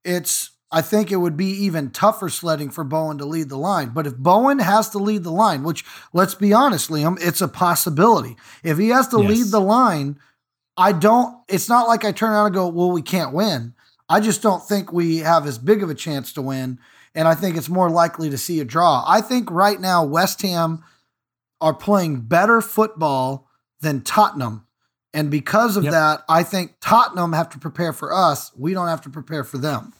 [0.04, 3.90] it's I think it would be even tougher sledding for Bowen to lead the line.
[3.90, 7.48] But if Bowen has to lead the line, which let's be honest, Liam, it's a
[7.48, 8.36] possibility.
[8.62, 9.30] If he has to yes.
[9.30, 10.18] lead the line,
[10.76, 13.74] I don't, it's not like I turn around and go, well, we can't win.
[14.08, 16.78] I just don't think we have as big of a chance to win.
[17.14, 19.04] And I think it's more likely to see a draw.
[19.06, 20.82] I think right now, West Ham
[21.60, 23.48] are playing better football
[23.80, 24.66] than Tottenham.
[25.12, 25.92] And because of yep.
[25.92, 28.50] that, I think Tottenham have to prepare for us.
[28.56, 29.92] We don't have to prepare for them.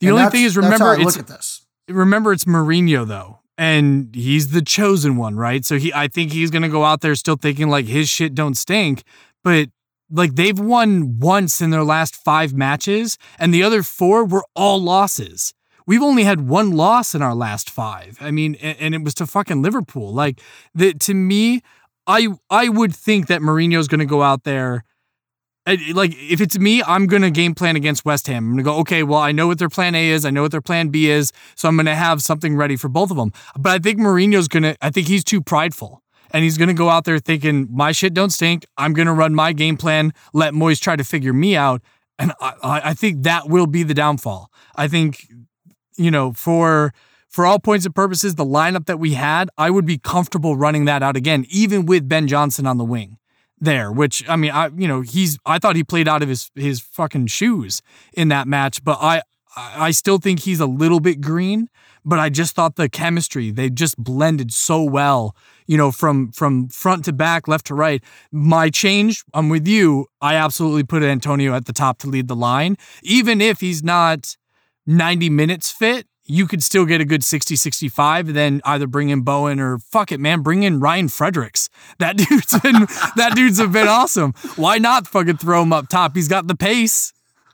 [0.00, 1.66] The and only thing is, remember, it's, look at this.
[1.88, 5.64] Remember, it's Mourinho though, and he's the chosen one, right?
[5.64, 8.54] So he, I think he's gonna go out there still thinking like his shit don't
[8.54, 9.02] stink,
[9.44, 9.68] but
[10.10, 14.80] like they've won once in their last five matches, and the other four were all
[14.80, 15.54] losses.
[15.86, 18.16] We've only had one loss in our last five.
[18.20, 20.12] I mean, and, and it was to fucking Liverpool.
[20.14, 20.40] Like
[20.74, 21.62] the, to me,
[22.06, 24.84] I I would think that Mourinho's going to go out there
[25.66, 28.44] Uh, like if it's me, I'm gonna game plan against West Ham.
[28.44, 30.52] I'm gonna go, okay, well, I know what their plan A is, I know what
[30.52, 33.32] their plan B is, so I'm gonna have something ready for both of them.
[33.58, 36.02] But I think Mourinho's gonna, I think he's too prideful.
[36.32, 38.64] And he's gonna go out there thinking, my shit don't stink.
[38.78, 41.82] I'm gonna run my game plan, let Moyes try to figure me out.
[42.18, 44.50] And I, I think that will be the downfall.
[44.76, 45.26] I think,
[45.96, 46.94] you know, for
[47.28, 50.86] for all points and purposes, the lineup that we had, I would be comfortable running
[50.86, 53.19] that out again, even with Ben Johnson on the wing
[53.60, 56.50] there, which I mean, I you know, he's I thought he played out of his
[56.54, 57.82] his fucking shoes
[58.14, 59.22] in that match, but I
[59.56, 61.68] I still think he's a little bit green,
[62.04, 65.34] but I just thought the chemistry, they just blended so well,
[65.66, 68.02] you know, from from front to back, left to right.
[68.30, 70.06] My change, I'm with you.
[70.20, 74.36] I absolutely put Antonio at the top to lead the line, even if he's not
[74.86, 79.22] 90 minutes fit you could still get a good 60 65 then either bring in
[79.22, 81.68] bowen or fuck it man bring in ryan fredericks.
[81.98, 84.32] That dude's been that dude's been awesome.
[84.56, 86.14] Why not fucking throw him up top?
[86.14, 87.12] He's got the pace.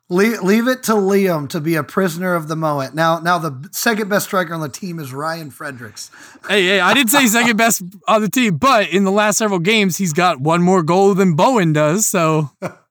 [0.08, 2.94] Leave, leave it to liam to be a prisoner of the moment.
[2.94, 6.10] Now now the second best striker on the team is ryan fredericks.
[6.48, 9.58] Hey hey i didn't say second best on the team but in the last several
[9.58, 12.50] games he's got one more goal than bowen does so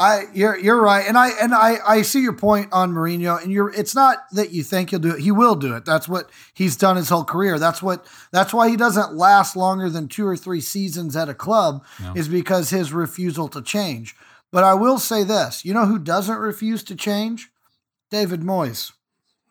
[0.00, 3.52] I you're you're right, and I and I I see your point on Mourinho, and
[3.52, 5.84] you're it's not that you think he'll do it; he will do it.
[5.84, 7.58] That's what he's done his whole career.
[7.58, 11.34] That's what that's why he doesn't last longer than two or three seasons at a
[11.34, 12.14] club, no.
[12.14, 14.16] is because his refusal to change.
[14.50, 17.50] But I will say this: you know who doesn't refuse to change?
[18.10, 18.92] David Moyes.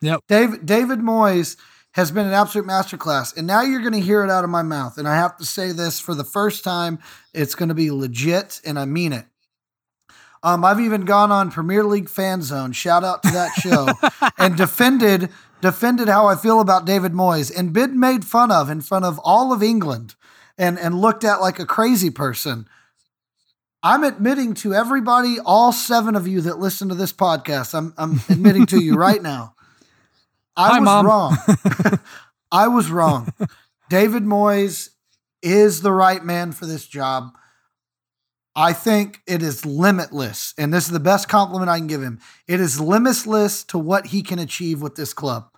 [0.02, 0.22] Yep.
[0.28, 1.58] David David Moyes
[1.92, 4.64] has been an absolute masterclass, and now you're going to hear it out of my
[4.64, 6.98] mouth, and I have to say this for the first time.
[7.36, 9.26] It's going to be legit, and I mean it.
[10.41, 12.71] Um, I've even gone on Premier League Fan Zone.
[12.71, 13.89] Shout out to that show
[14.38, 15.30] and defended
[15.62, 19.19] defended how I feel about David Moyes and been made fun of in front of
[19.19, 20.15] all of England
[20.58, 22.67] and and looked at like a crazy person.
[23.82, 28.21] I'm admitting to everybody, all seven of you that listen to this podcast, I'm I'm
[28.30, 29.56] admitting to you right now.
[30.56, 31.06] I Hi, was Mom.
[31.06, 31.38] wrong.
[32.52, 33.34] I was wrong.
[33.89, 34.89] David Moyes
[35.41, 37.32] is the right man for this job.
[38.56, 40.54] I think it is limitless.
[40.58, 42.20] And this is the best compliment I can give him.
[42.48, 45.50] It is limitless to what he can achieve with this club.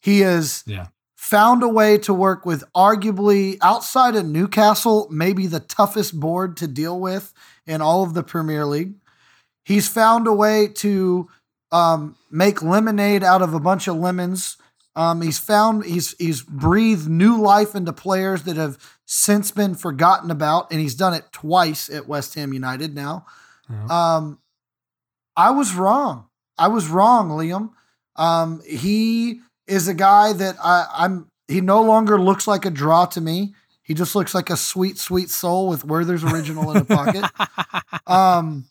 [0.00, 0.86] He has yeah.
[1.16, 6.66] found a way to work with arguably outside of Newcastle, maybe the toughest board to
[6.66, 7.32] deal with
[7.66, 8.94] in all of the Premier League.
[9.64, 11.28] He's found a way to
[11.70, 14.56] um, make lemonade out of a bunch of lemons.
[14.96, 18.76] Um, he's found he's he's breathed new life into players that have
[19.06, 23.24] since been forgotten about, and he's done it twice at West Ham United now.
[23.88, 24.38] Um,
[25.36, 26.26] I was wrong.
[26.58, 27.70] I was wrong, Liam.
[28.16, 31.28] Um, he is a guy that I, I'm.
[31.46, 33.54] He no longer looks like a draw to me.
[33.82, 37.24] He just looks like a sweet, sweet soul with Werther's original in a pocket.
[38.06, 38.66] Um,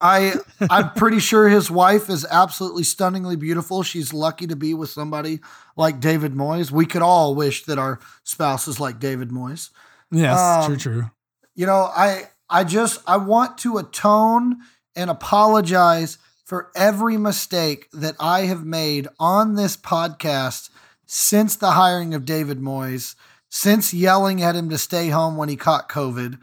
[0.00, 0.34] I
[0.70, 3.82] I'm pretty sure his wife is absolutely stunningly beautiful.
[3.82, 5.40] She's lucky to be with somebody
[5.76, 6.70] like David Moyes.
[6.70, 9.70] We could all wish that our spouses like David Moyes.
[10.10, 11.10] Yes, um, true, true.
[11.54, 14.58] You know, I I just I want to atone
[14.96, 20.70] and apologize for every mistake that I have made on this podcast
[21.06, 23.14] since the hiring of David Moyes,
[23.48, 26.38] since yelling at him to stay home when he caught COVID,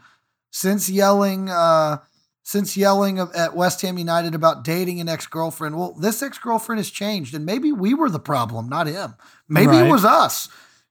[0.50, 1.98] since yelling uh
[2.42, 5.78] since yelling at West Ham United about dating an ex girlfriend.
[5.78, 9.14] Well, this ex girlfriend has changed, and maybe we were the problem, not him.
[9.48, 9.86] Maybe right.
[9.86, 10.48] it was us.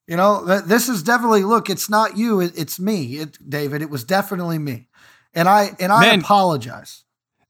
[0.08, 1.70] You know, this is definitely look.
[1.70, 2.40] It's not you.
[2.42, 3.82] it's me, it, David.
[3.82, 4.88] It was definitely me,
[5.34, 7.04] and I and I Man, apologize.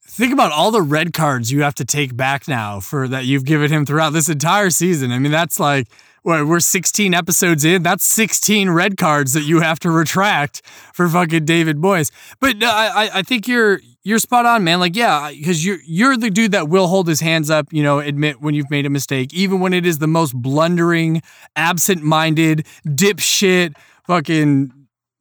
[0.04, 3.46] Think about all the red cards you have to take back now for that you've
[3.46, 5.12] given him throughout this entire season.
[5.12, 5.88] I mean, that's like
[6.24, 7.84] we're 16 episodes in.
[7.84, 10.62] That's 16 red cards that you have to retract
[10.94, 12.12] for fucking David Moyes.
[12.40, 14.80] But I, I think you're you're spot on, man.
[14.80, 18.00] Like, yeah, because you're you're the dude that will hold his hands up, you know,
[18.00, 21.22] admit when you've made a mistake, even when it is the most blundering,
[21.56, 23.76] absent-minded, dipshit,
[24.08, 24.72] fucking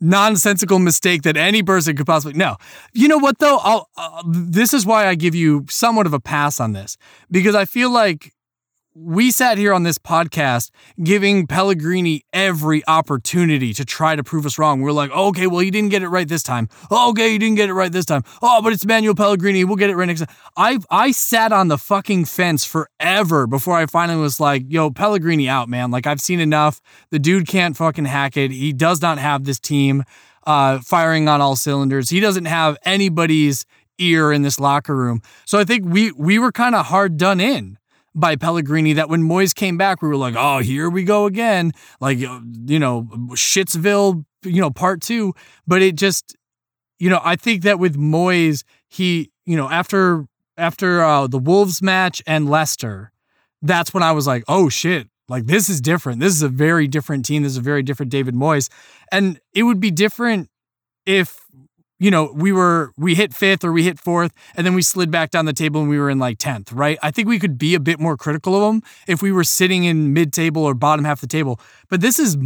[0.00, 2.36] nonsensical mistake that any person could possibly.
[2.38, 2.56] No,
[2.92, 3.58] you know what though?
[3.58, 6.96] I'll, uh, this is why I give you somewhat of a pass on this
[7.30, 8.32] because I feel like
[9.02, 10.70] we sat here on this podcast
[11.02, 14.82] giving Pellegrini every opportunity to try to prove us wrong.
[14.82, 16.68] We're like, okay, well, he didn't get it right this time.
[16.90, 18.24] okay, he didn't get it right this time.
[18.42, 19.64] Oh, but it's Manuel Pellegrini.
[19.64, 20.36] We'll get it right next time.
[20.56, 25.48] I I sat on the fucking fence forever before I finally was like, yo, Pellegrini
[25.48, 25.90] out, man.
[25.90, 26.80] Like I've seen enough.
[27.10, 28.50] The dude can't fucking hack it.
[28.50, 30.04] He does not have this team
[30.46, 32.10] uh, firing on all cylinders.
[32.10, 33.64] He doesn't have anybody's
[33.98, 35.22] ear in this locker room.
[35.44, 37.78] So I think we we were kind of hard done in
[38.14, 41.72] by Pellegrini that when Moyes came back, we were like, oh, here we go again.
[42.00, 45.34] Like, uh, you know, Shitsville, you know, part two.
[45.66, 46.36] But it just,
[46.98, 51.80] you know, I think that with Moyes, he, you know, after after uh, the Wolves
[51.80, 53.12] match and Leicester,
[53.62, 56.20] that's when I was like, oh shit, like this is different.
[56.20, 57.42] This is a very different team.
[57.42, 58.68] This is a very different David Moyes,
[59.12, 60.50] and it would be different
[61.06, 61.40] if
[62.00, 65.12] you know we were we hit fifth or we hit fourth, and then we slid
[65.12, 66.98] back down the table and we were in like tenth, right?
[67.02, 69.84] I think we could be a bit more critical of them if we were sitting
[69.84, 71.60] in mid table or bottom half the table.
[71.88, 72.36] But this is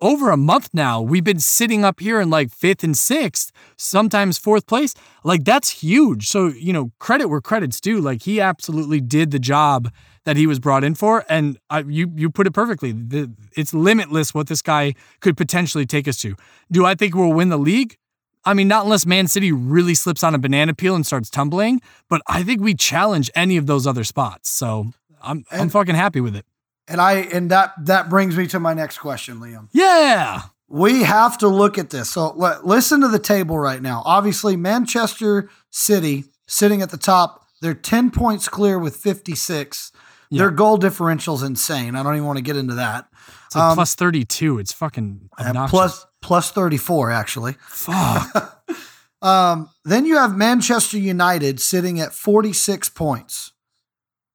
[0.00, 1.00] over a month now.
[1.00, 4.94] We've been sitting up here in like fifth and sixth, sometimes fourth place.
[5.24, 6.28] Like that's huge.
[6.28, 8.00] So, you know, credit where credit's due.
[8.00, 9.90] Like he absolutely did the job
[10.24, 11.24] that he was brought in for.
[11.28, 12.92] And I, you you put it perfectly.
[12.92, 16.36] The, it's limitless what this guy could potentially take us to.
[16.70, 17.96] Do I think we'll win the league?
[18.44, 21.80] I mean, not unless Man City really slips on a banana peel and starts tumbling,
[22.08, 24.50] but I think we challenge any of those other spots.
[24.50, 26.46] So I'm and, I'm fucking happy with it.
[26.86, 29.68] And I and that that brings me to my next question, Liam.
[29.72, 30.42] Yeah.
[30.68, 32.10] We have to look at this.
[32.10, 34.02] So l- listen to the table right now.
[34.04, 37.46] Obviously, Manchester City sitting at the top.
[37.60, 39.92] They're 10 points clear with 56.
[40.30, 40.38] Yeah.
[40.38, 41.96] Their goal differential's insane.
[41.96, 43.08] I don't even want to get into that.
[43.46, 44.58] It's like um, plus 32.
[44.58, 45.70] It's fucking obnoxious.
[45.70, 47.54] Plus, plus 34, actually.
[47.68, 48.64] Fuck.
[49.22, 53.52] um, then you have Manchester United sitting at 46 points.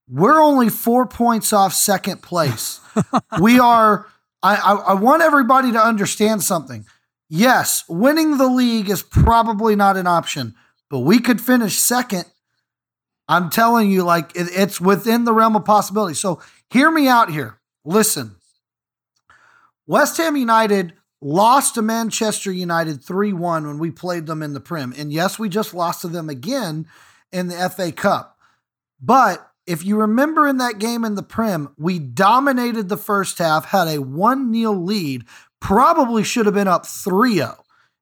[0.08, 2.80] We're only four points off second place.
[3.40, 4.06] we are.
[4.42, 6.84] I, I, I want everybody to understand something.
[7.30, 10.54] Yes, winning the league is probably not an option,
[10.90, 12.26] but we could finish second.
[13.28, 16.14] I'm telling you, like it, it's within the realm of possibility.
[16.14, 17.58] So hear me out here.
[17.84, 18.36] Listen.
[19.86, 20.92] West Ham United
[21.24, 24.94] lost to Manchester United 3 1 when we played them in the Prem.
[24.96, 26.86] And yes, we just lost to them again
[27.32, 28.38] in the FA Cup.
[29.00, 33.64] But if you remember in that game in the Prem, we dominated the first half,
[33.66, 35.24] had a 1 0 lead,
[35.60, 37.56] probably should have been up 3 0.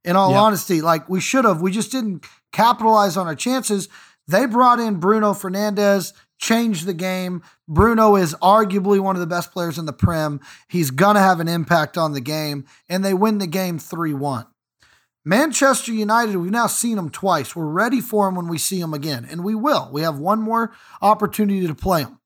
[0.05, 1.63] In all honesty, like we should have.
[1.63, 3.89] We just didn't capitalize on our chances.
[4.27, 7.41] They brought in Bruno Fernandes, changed the game.
[7.69, 10.41] Bruno is arguably one of the best players in the Prem.
[10.69, 14.13] He's going to have an impact on the game, and they win the game 3
[14.13, 14.47] 1.
[15.25, 17.55] Manchester United, we've now seen them twice.
[17.55, 19.89] We're ready for them when we see them again, and we will.
[19.93, 22.19] We have one more opportunity to play them.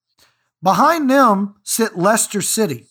[0.63, 2.87] Behind them sit Leicester City.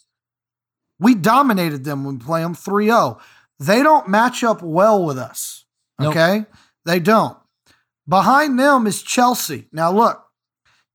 [1.00, 3.20] We dominated them when we play them 3 0.
[3.60, 5.66] They don't match up well with us.
[6.00, 6.38] Okay?
[6.38, 6.48] Nope.
[6.86, 7.38] They don't.
[8.08, 9.68] Behind them is Chelsea.
[9.72, 10.25] Now, look,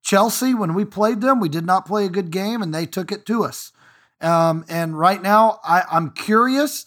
[0.03, 3.13] Chelsea, when we played them, we did not play a good game and they took
[3.13, 3.73] it to us.
[4.21, 6.85] Um, and right now, I, I'm curious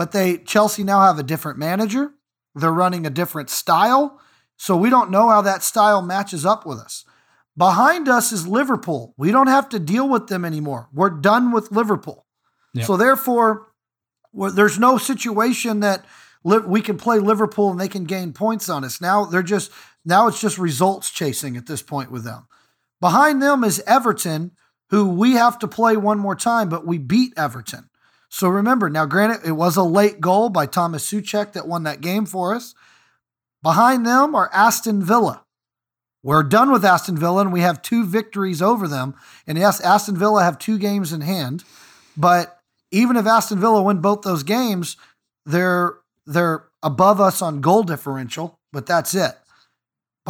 [0.00, 2.12] but they Chelsea now have a different manager.
[2.54, 4.18] They're running a different style.
[4.56, 7.04] So we don't know how that style matches up with us.
[7.54, 9.12] Behind us is Liverpool.
[9.18, 10.88] We don't have to deal with them anymore.
[10.90, 12.24] We're done with Liverpool.
[12.72, 12.86] Yep.
[12.86, 13.66] So therefore,
[14.32, 16.06] there's no situation that
[16.42, 19.02] we can play Liverpool and they can gain points on us.
[19.02, 19.70] Now they're just
[20.04, 22.46] now it's just results chasing at this point with them.
[23.00, 24.52] Behind them is Everton,
[24.90, 27.88] who we have to play one more time, but we beat Everton.
[28.28, 32.00] So remember, now granted, it was a late goal by Thomas Soucek that won that
[32.00, 32.74] game for us.
[33.62, 35.44] Behind them are Aston Villa.
[36.22, 39.14] We're done with Aston Villa and we have two victories over them.
[39.46, 41.64] And yes, Aston Villa have two games in hand.
[42.16, 42.58] But
[42.90, 44.96] even if Aston Villa win both those games,
[45.46, 45.94] they're
[46.26, 49.32] they're above us on goal differential, but that's it.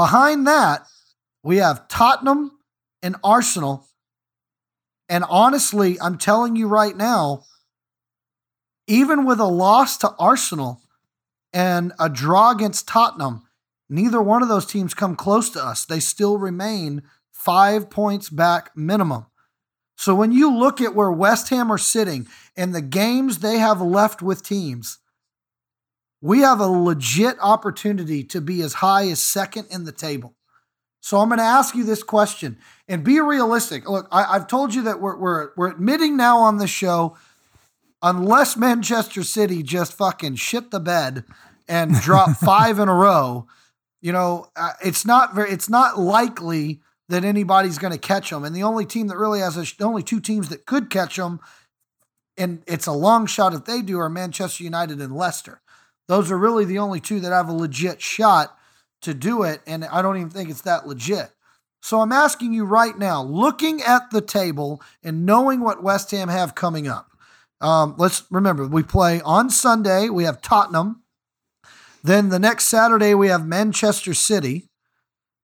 [0.01, 0.87] Behind that,
[1.43, 2.53] we have Tottenham
[3.03, 3.87] and Arsenal.
[5.11, 7.43] And honestly, I'm telling you right now,
[8.87, 10.81] even with a loss to Arsenal
[11.53, 13.43] and a draw against Tottenham,
[13.91, 15.85] neither one of those teams come close to us.
[15.85, 19.27] They still remain five points back minimum.
[19.99, 23.83] So when you look at where West Ham are sitting and the games they have
[23.83, 25.00] left with teams,
[26.21, 30.35] we have a legit opportunity to be as high as second in the table.
[31.01, 33.89] So I'm going to ask you this question and be realistic.
[33.89, 37.17] Look, I, have told you that we're, we're, we're admitting now on the show
[38.03, 41.25] unless Manchester City just fucking shit the bed
[41.67, 43.47] and drop five in a row,
[44.03, 48.45] you know, uh, it's not very, it's not likely that anybody's going to catch them.
[48.45, 51.17] And the only team that really has a, the only two teams that could catch
[51.17, 51.41] them,
[52.37, 55.61] and it's a long shot if they do, are Manchester United and Leicester.
[56.09, 58.57] Those are really the only two that have a legit shot
[59.03, 59.61] to do it.
[59.67, 61.31] And I don't even think it's that legit.
[61.83, 66.29] So I'm asking you right now, looking at the table and knowing what West Ham
[66.29, 67.11] have coming up,
[67.61, 71.03] um, let's remember, we play on Sunday, we have Tottenham.
[72.03, 74.69] Then the next Saturday, we have Manchester City.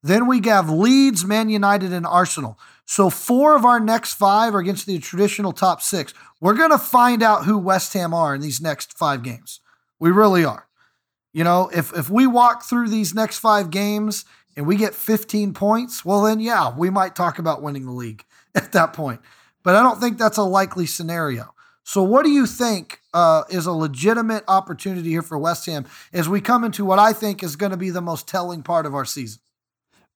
[0.03, 2.59] Then we have Leeds, Man United, and Arsenal.
[2.87, 6.15] So four of our next five are against the traditional top six.
[6.41, 9.61] We're going to find out who West Ham are in these next five games.
[9.99, 10.66] We really are.
[11.32, 14.24] You know, if if we walk through these next five games
[14.57, 18.24] and we get 15 points, well then yeah, we might talk about winning the league
[18.55, 19.20] at that point.
[19.62, 21.53] But I don't think that's a likely scenario.
[21.88, 26.28] So, what do you think uh, is a legitimate opportunity here for West Ham as
[26.28, 28.94] we come into what I think is going to be the most telling part of
[28.94, 29.40] our season?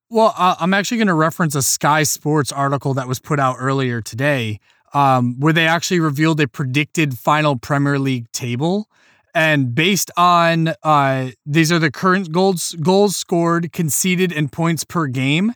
[0.09, 3.55] Well, uh, I'm actually going to reference a Sky Sports article that was put out
[3.61, 4.59] earlier today,
[4.93, 8.89] um, where they actually revealed a predicted final Premier League table.
[9.35, 15.07] And based on uh, these are the current goals goals scored, conceded, and points per
[15.07, 15.53] game.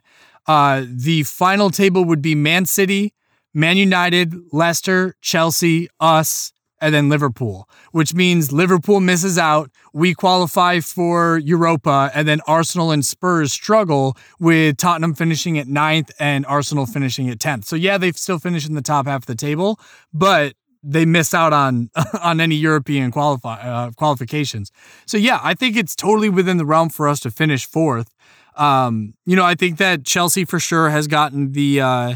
[0.47, 3.13] Uh, the final table would be Man City,
[3.53, 9.71] Man United, Leicester, Chelsea, us, and then Liverpool, which means Liverpool misses out.
[9.93, 16.11] We qualify for Europa, and then Arsenal and Spurs struggle with Tottenham finishing at ninth
[16.19, 17.65] and Arsenal finishing at 10th.
[17.65, 19.79] So, yeah, they still finish in the top half of the table,
[20.13, 20.53] but
[20.85, 21.89] they miss out on
[22.21, 24.71] on any European qualify uh, qualifications.
[25.05, 28.13] So yeah, I think it's totally within the realm for us to finish fourth.
[28.55, 32.15] Um, you know, I think that Chelsea for sure has gotten the uh,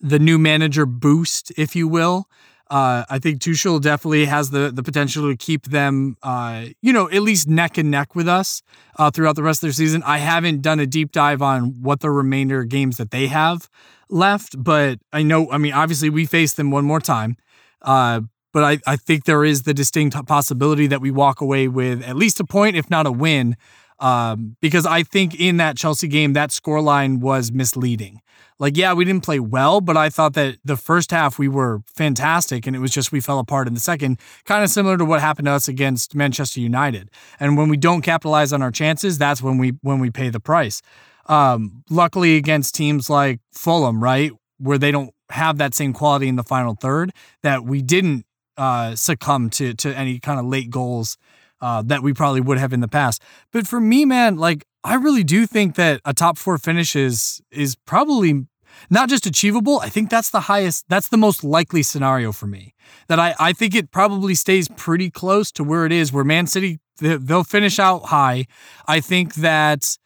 [0.00, 2.28] the new manager boost, if you will.
[2.70, 7.10] Uh, I think Tuchel definitely has the the potential to keep them, uh, you know,
[7.10, 8.62] at least neck and neck with us
[8.96, 10.02] uh, throughout the rest of their season.
[10.04, 13.68] I haven't done a deep dive on what the remainder games that they have
[14.08, 17.36] left, but I know, I mean, obviously we face them one more time.
[17.84, 18.22] Uh,
[18.52, 22.16] but I, I think there is the distinct possibility that we walk away with at
[22.16, 23.56] least a point, if not a win,
[23.98, 28.20] um, because I think in that Chelsea game, that scoreline was misleading.
[28.60, 31.82] Like, yeah, we didn't play well, but I thought that the first half we were
[31.96, 35.04] fantastic, and it was just we fell apart in the second, kind of similar to
[35.04, 37.10] what happened to us against Manchester United.
[37.40, 40.40] And when we don't capitalize on our chances, that's when we when we pay the
[40.40, 40.82] price.
[41.26, 46.36] Um, luckily, against teams like Fulham, right, where they don't have that same quality in
[46.36, 47.12] the final third,
[47.42, 48.24] that we didn't
[48.56, 51.16] uh, succumb to to any kind of late goals
[51.60, 53.22] uh, that we probably would have in the past.
[53.52, 57.42] But for me, man, like I really do think that a top four finish is
[57.50, 58.46] is probably
[58.90, 59.80] not just achievable.
[59.80, 62.74] I think that's the highest, that's the most likely scenario for me.
[63.08, 66.46] That I I think it probably stays pretty close to where it is, where Man
[66.46, 68.46] City they'll finish out high.
[68.86, 69.98] I think that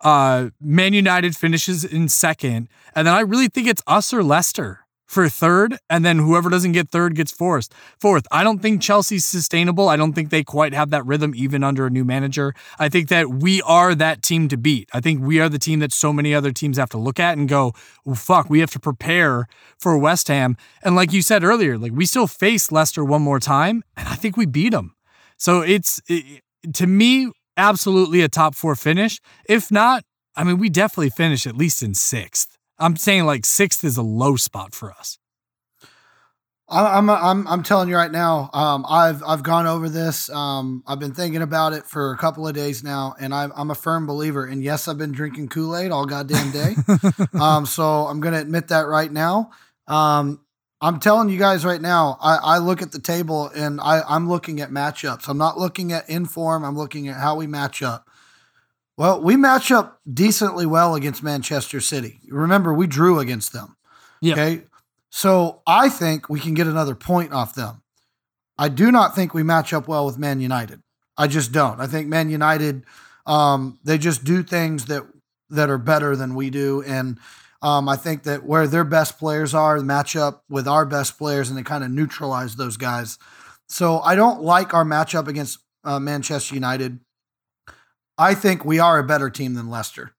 [0.00, 4.86] uh, Man United finishes in second, and then I really think it's us or Leicester
[5.06, 7.68] for third, and then whoever doesn't get third gets fourth.
[8.00, 9.88] Fourth, I don't think Chelsea's sustainable.
[9.88, 12.54] I don't think they quite have that rhythm even under a new manager.
[12.78, 14.88] I think that we are that team to beat.
[14.92, 17.38] I think we are the team that so many other teams have to look at
[17.38, 17.72] and go,
[18.14, 19.46] fuck, we have to prepare
[19.78, 20.56] for West Ham.
[20.82, 24.16] And like you said earlier, like we still face Leicester one more time, and I
[24.16, 24.96] think we beat them.
[25.38, 26.42] So it's it,
[26.74, 29.20] to me absolutely a top four finish.
[29.48, 30.04] If not,
[30.34, 32.56] I mean, we definitely finish at least in sixth.
[32.78, 35.18] I'm saying like sixth is a low spot for us.
[36.68, 38.50] I'm I'm I'm telling you right now.
[38.52, 40.28] Um, I've I've gone over this.
[40.30, 43.70] Um, I've been thinking about it for a couple of days now, and I'm I'm
[43.70, 44.44] a firm believer.
[44.44, 46.74] And yes, I've been drinking Kool Aid all goddamn day.
[47.40, 49.52] um, so I'm gonna admit that right now.
[49.86, 50.40] Um,
[50.86, 52.16] I'm telling you guys right now.
[52.22, 55.28] I, I look at the table and I I'm looking at matchups.
[55.28, 56.64] I'm not looking at inform.
[56.64, 58.08] I'm looking at how we match up.
[58.96, 62.20] Well, we match up decently well against Manchester City.
[62.28, 63.76] Remember, we drew against them.
[64.20, 64.38] Yep.
[64.38, 64.62] Okay.
[65.10, 67.82] So I think we can get another point off them.
[68.56, 70.82] I do not think we match up well with Man United.
[71.18, 71.80] I just don't.
[71.80, 72.84] I think Man United,
[73.26, 75.02] um, they just do things that
[75.50, 77.18] that are better than we do, and
[77.62, 81.48] um, I think that where their best players are, match up with our best players,
[81.48, 83.18] and they kind of neutralize those guys.
[83.68, 87.00] So I don't like our matchup against uh, Manchester United.
[88.18, 90.12] I think we are a better team than Leicester.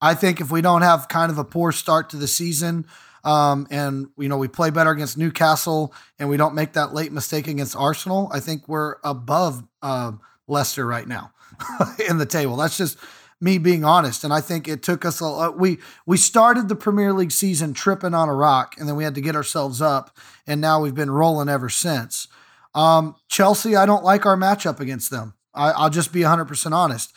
[0.00, 2.86] I think if we don't have kind of a poor start to the season,
[3.24, 7.12] um, and you know we play better against Newcastle, and we don't make that late
[7.12, 10.12] mistake against Arsenal, I think we're above uh,
[10.46, 11.32] Leicester right now
[12.08, 12.56] in the table.
[12.56, 12.98] That's just
[13.40, 16.76] me being honest, and I think it took us a uh, we we started the
[16.76, 20.16] Premier League season tripping on a rock, and then we had to get ourselves up,
[20.46, 22.28] and now we've been rolling ever since.
[22.74, 25.34] Um, Chelsea, I don't like our matchup against them.
[25.54, 27.16] I, I'll just be 100% honest.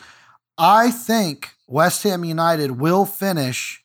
[0.58, 3.84] I think West Ham United will finish.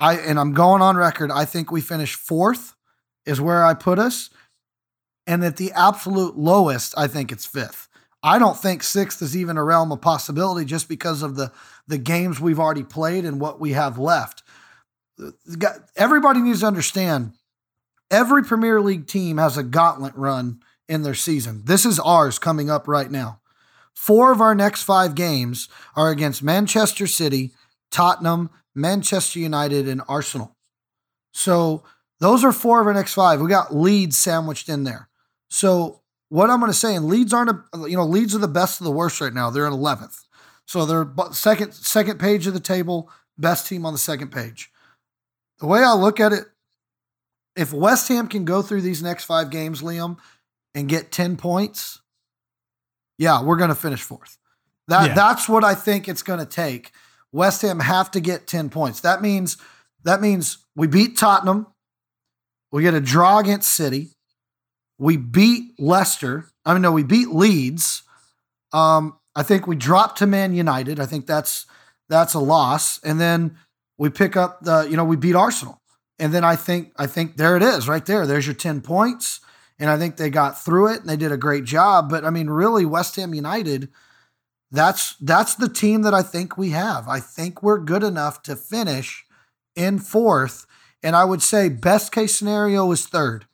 [0.00, 1.30] I and I'm going on record.
[1.30, 2.74] I think we finish fourth,
[3.24, 4.30] is where I put us,
[5.24, 7.88] and at the absolute lowest, I think it's fifth.
[8.22, 11.52] I don't think sixth is even a realm of possibility, just because of the
[11.88, 14.42] the games we've already played and what we have left.
[15.96, 17.32] Everybody needs to understand.
[18.10, 21.62] Every Premier League team has a gauntlet run in their season.
[21.64, 23.40] This is ours coming up right now.
[23.94, 27.52] Four of our next five games are against Manchester City,
[27.90, 30.56] Tottenham, Manchester United, and Arsenal.
[31.32, 31.82] So
[32.20, 33.40] those are four of our next five.
[33.40, 35.08] We got Leeds sandwiched in there.
[35.48, 36.01] So
[36.32, 38.80] what I'm going to say, and Leeds aren't, a, you know, Leeds are the best
[38.80, 39.50] of the worst right now.
[39.50, 40.18] They're in 11th.
[40.64, 44.70] So they're second second page of the table, best team on the second page.
[45.60, 46.44] The way I look at it,
[47.54, 50.16] if West Ham can go through these next five games, Liam,
[50.74, 52.00] and get 10 points,
[53.18, 54.38] yeah, we're going to finish fourth.
[54.88, 55.14] That yeah.
[55.14, 56.92] that's what I think it's going to take.
[57.30, 59.00] West Ham have to get 10 points.
[59.00, 59.58] That means
[60.04, 61.66] that means we beat Tottenham,
[62.70, 64.12] we get a draw against City,
[64.98, 66.46] we beat Leicester.
[66.64, 68.02] I mean, no, we beat Leeds.
[68.72, 71.00] Um, I think we dropped to Man United.
[71.00, 71.66] I think that's
[72.08, 73.02] that's a loss.
[73.02, 73.56] And then
[73.96, 75.80] we pick up the, you know, we beat Arsenal.
[76.18, 78.26] And then I think I think there it is, right there.
[78.26, 79.40] There's your 10 points.
[79.78, 82.08] And I think they got through it and they did a great job.
[82.10, 83.88] But I mean, really, West Ham United,
[84.70, 87.08] that's that's the team that I think we have.
[87.08, 89.24] I think we're good enough to finish
[89.74, 90.66] in fourth.
[91.02, 93.46] And I would say best case scenario is third.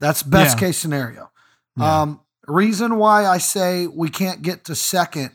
[0.00, 0.68] That's best yeah.
[0.68, 1.30] case scenario.
[1.76, 2.02] Yeah.
[2.02, 5.30] Um, reason why I say we can't get to second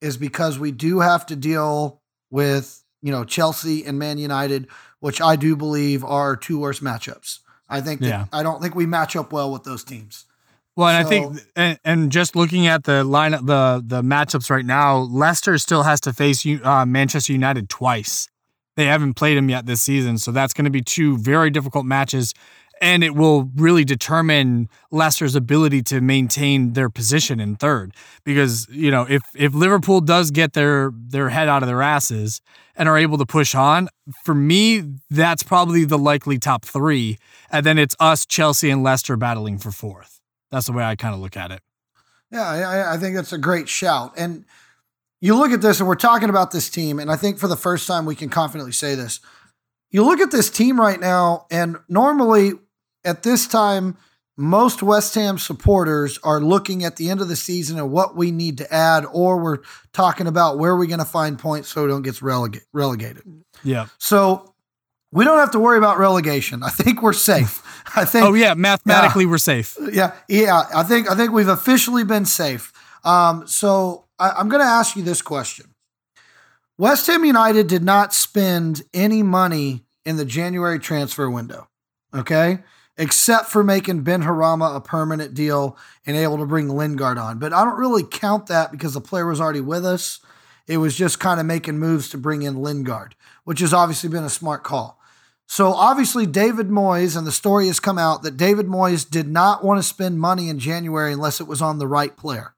[0.00, 4.68] is because we do have to deal with you know Chelsea and Man United,
[5.00, 7.40] which I do believe are two worst matchups.
[7.68, 8.26] I think yeah.
[8.32, 10.24] I don't think we match up well with those teams.
[10.76, 14.48] Well, and so, I think, and, and, just looking at the lineup, the the matchups
[14.48, 18.28] right now, Leicester still has to face uh, Manchester United twice.
[18.76, 21.84] They haven't played them yet this season, so that's going to be two very difficult
[21.84, 22.32] matches
[22.80, 27.94] and it will really determine Leicester's ability to maintain their position in third.
[28.24, 32.40] Because you know, if if Liverpool does get their their head out of their asses
[32.76, 33.88] and are able to push on,
[34.24, 37.18] for me, that's probably the likely top three,
[37.50, 40.20] and then it's us, Chelsea, and Leicester battling for fourth.
[40.50, 41.60] That's the way I kind of look at it.
[42.30, 44.12] Yeah, I, I think that's a great shout.
[44.16, 44.44] And
[45.20, 47.56] you look at this, and we're talking about this team, and I think for the
[47.56, 49.20] first time we can confidently say this.
[49.90, 52.52] You look at this team right now, and normally
[53.04, 53.96] at this time,
[54.38, 58.30] most West Ham supporters are looking at the end of the season and what we
[58.30, 59.58] need to add, or we're
[59.92, 63.24] talking about where we're going to find points so we don't get relegate, relegated.
[63.64, 63.86] Yeah.
[63.98, 64.54] So
[65.10, 66.62] we don't have to worry about relegation.
[66.62, 67.64] I think we're safe.
[67.96, 68.26] I think.
[68.26, 69.76] Oh yeah, mathematically we're safe.
[69.92, 70.64] Yeah, yeah.
[70.72, 72.72] I think I think we've officially been safe.
[73.04, 75.74] Um, so I, I'm going to ask you this question:
[76.76, 81.68] West Ham United did not spend any money in the January transfer window.
[82.14, 82.60] Okay
[82.98, 87.38] except for making Benrahma a permanent deal and able to bring Lingard on.
[87.38, 90.18] But I don't really count that because the player was already with us.
[90.66, 94.24] It was just kind of making moves to bring in Lingard, which has obviously been
[94.24, 94.98] a smart call.
[95.46, 99.64] So obviously, David Moyes, and the story has come out that David Moyes did not
[99.64, 102.54] want to spend money in January unless it was on the right player,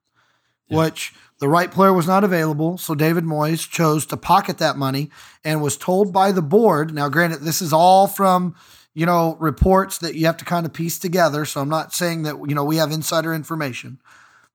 [0.66, 0.78] yeah.
[0.78, 2.78] which the right player was not available.
[2.78, 5.10] So David Moyes chose to pocket that money
[5.44, 6.92] and was told by the board.
[6.92, 8.56] Now, granted, this is all from
[8.94, 11.44] you know, reports that you have to kind of piece together.
[11.44, 14.00] So I'm not saying that, you know, we have insider information,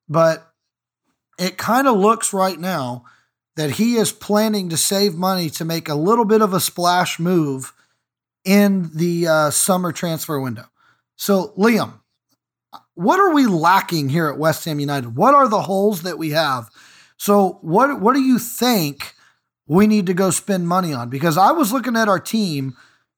[0.10, 0.52] but
[1.40, 3.06] it kind of looks right now
[3.56, 7.20] that he is planning to save money to make a little bit of a splash
[7.20, 7.74] move
[8.44, 10.66] in the uh, summer transfer window.
[11.16, 11.94] So, Liam,
[12.94, 15.16] what are we lacking here at West Ham United?
[15.16, 16.70] What are the holes that we have?
[17.18, 19.14] So, what what do you think
[19.68, 21.10] we need to go spend money on?
[21.10, 22.76] Because I was looking at our team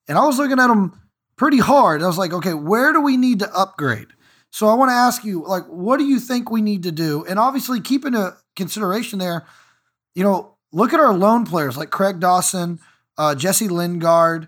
[0.07, 0.99] and I was looking at them
[1.37, 2.01] pretty hard.
[2.01, 4.07] I was like, okay, where do we need to upgrade?
[4.51, 7.25] So I want to ask you, like, what do you think we need to do?
[7.25, 9.45] And obviously, keeping a consideration there,
[10.15, 12.79] you know, look at our loan players like Craig Dawson,
[13.17, 14.47] uh, Jesse Lingard.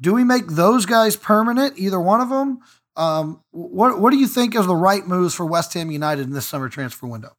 [0.00, 1.78] Do we make those guys permanent?
[1.78, 2.58] Either one of them.
[2.96, 6.32] Um, what What do you think is the right moves for West Ham United in
[6.32, 7.36] this summer transfer window?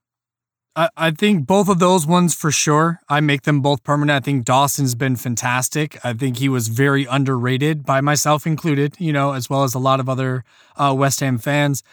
[0.80, 3.02] I, I think both of those ones for sure.
[3.10, 4.16] I make them both permanent.
[4.16, 5.98] I think Dawson's been fantastic.
[6.06, 9.80] I think he was very underrated by myself included, you know, as well as a
[9.80, 10.46] lot of other
[10.78, 11.84] uh, West Ham fans.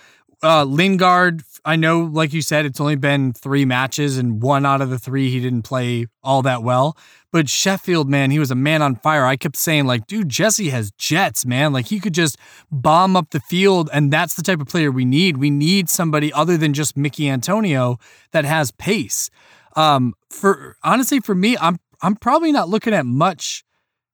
[0.41, 4.81] Uh, Lingard, I know, like you said, it's only been three matches, and one out
[4.81, 6.97] of the three he didn't play all that well.
[7.33, 9.27] But Sheffield, man, he was a man on fire.
[9.27, 11.73] I kept saying, like, dude, Jesse has jets, man.
[11.73, 12.39] Like, he could just
[12.71, 13.91] bomb up the field.
[13.93, 15.39] And that's the type of player we need.
[15.39, 17.99] We need somebody other than just Mickey Antonio
[18.31, 19.29] that has pace.
[19.75, 23.65] Um, for honestly, for me, I'm I'm probably not looking at much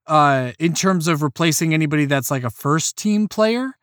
[0.07, 3.74] uh in terms of replacing anybody that's like a first team player.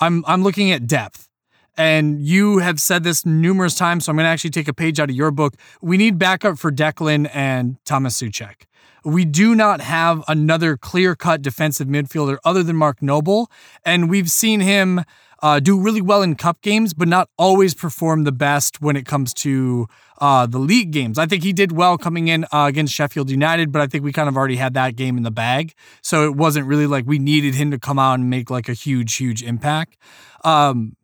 [0.00, 1.28] I'm I'm looking at depth.
[1.76, 5.00] And you have said this numerous times, so I'm going to actually take a page
[5.00, 5.54] out of your book.
[5.80, 8.66] We need backup for Declan and Thomas Soucek.
[9.04, 13.50] We do not have another clear cut defensive midfielder other than Mark Noble.
[13.84, 15.02] And we've seen him
[15.42, 19.04] uh, do really well in cup games, but not always perform the best when it
[19.04, 19.88] comes to
[20.20, 21.18] uh, the league games.
[21.18, 24.12] I think he did well coming in uh, against Sheffield United, but I think we
[24.12, 25.74] kind of already had that game in the bag.
[26.00, 28.72] So it wasn't really like we needed him to come out and make like a
[28.72, 29.96] huge, huge impact.
[30.44, 30.96] Um,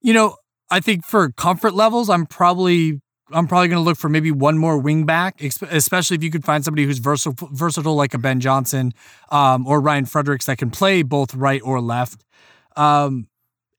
[0.00, 0.36] you know,
[0.70, 3.00] I think for comfort levels, I'm probably
[3.32, 6.44] I'm probably going to look for maybe one more wing back, especially if you could
[6.44, 8.92] find somebody who's versatile, versatile like a Ben Johnson
[9.30, 12.24] um, or Ryan Fredericks that can play both right or left.
[12.76, 13.26] Um,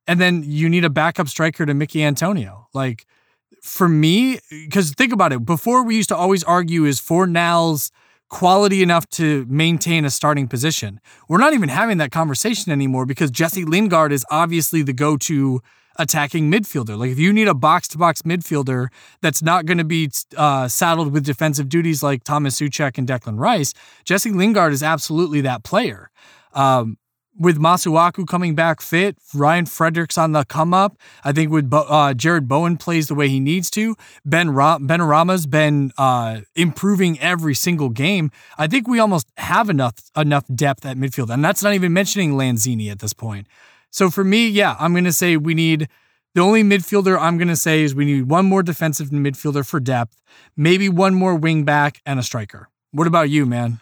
[0.06, 2.68] and then you need a backup striker to Mickey Antonio.
[2.74, 3.06] Like
[3.62, 7.90] for me, because think about it, before we used to always argue is Fornals
[8.30, 11.00] quality enough to maintain a starting position.
[11.30, 15.62] We're not even having that conversation anymore because Jesse Lingard is obviously the go-to
[16.00, 16.98] attacking midfielder.
[16.98, 18.88] Like if you need a box-to-box midfielder
[19.22, 23.40] that's not going to be uh, saddled with defensive duties like Thomas Soucek and Declan
[23.40, 23.74] Rice,
[24.06, 26.12] Jesse Lingard is absolutely that player.
[26.54, 26.98] Um,
[27.40, 30.98] with Masuaku coming back fit, Ryan Fredericks on the come up.
[31.24, 33.96] I think with uh, Jarrod Bowen plays the way he needs to.
[34.26, 38.32] Ben Ra- Benrahma's been uh, improving every single game.
[38.58, 42.34] I think we almost have enough enough depth at midfield, and that's not even mentioning
[42.34, 43.48] Lanzini at this point.
[43.92, 45.90] So for me, yeah, I'm gonna say we need.
[46.36, 49.80] The only midfielder I'm going to say is we need one more defensive midfielder for
[49.80, 50.22] depth,
[50.56, 52.70] maybe one more wing back and a striker.
[52.92, 53.80] What about you, man?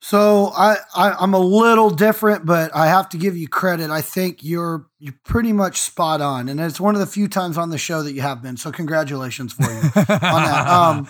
[0.00, 3.90] So I, I am a little different, but I have to give you credit.
[3.90, 7.58] I think you're you're pretty much spot on, and it's one of the few times
[7.58, 8.56] on the show that you have been.
[8.56, 10.66] So congratulations for you on that.
[10.76, 11.08] Um,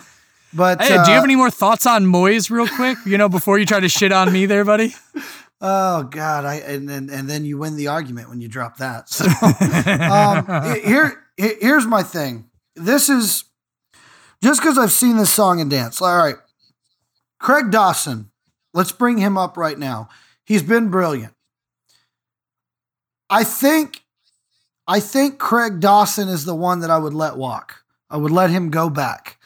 [0.54, 2.96] but hey, uh, do you have uh, any more thoughts on Moyes, real quick?
[3.04, 4.94] You know, before you try to shit on me, there, buddy.
[5.60, 6.44] Oh God!
[6.44, 9.08] I and and, and then you win the argument when you drop that.
[9.10, 12.50] So um, here here's my thing.
[12.74, 13.44] This is
[14.42, 16.00] just because I've seen this song and dance.
[16.02, 16.36] All right,
[17.38, 18.30] Craig Dawson
[18.76, 20.10] Let's bring him up right now.
[20.44, 21.32] He's been brilliant.
[23.30, 24.04] I think
[24.86, 27.84] I think Craig Dawson is the one that I would let walk.
[28.10, 29.38] I would let him go back.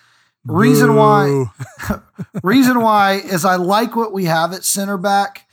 [0.44, 0.96] Reason Boo.
[0.96, 2.00] why
[2.42, 5.46] reason why is I like what we have at center back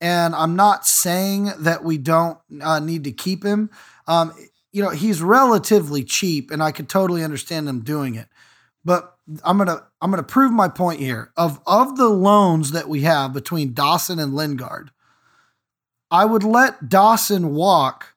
[0.00, 3.70] and I'm not saying that we don't uh, need to keep him.
[4.06, 4.32] Um,
[4.72, 8.28] you know, he's relatively cheap and I could totally understand him doing it.
[8.84, 11.32] But I'm gonna I'm gonna prove my point here.
[11.36, 14.90] Of of the loans that we have between Dawson and Lingard,
[16.10, 18.14] I would let Dawson walk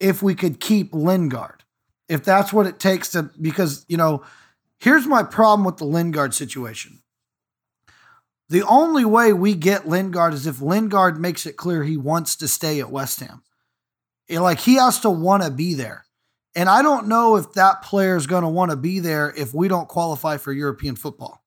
[0.00, 1.62] if we could keep Lingard.
[2.08, 4.22] If that's what it takes to because, you know,
[4.78, 7.01] here's my problem with the Lingard situation.
[8.52, 12.46] The only way we get Lingard is if Lingard makes it clear he wants to
[12.46, 13.42] stay at West Ham.
[14.28, 16.04] like he has to want to be there.
[16.54, 19.54] And I don't know if that player is going to want to be there if
[19.54, 21.42] we don't qualify for European football.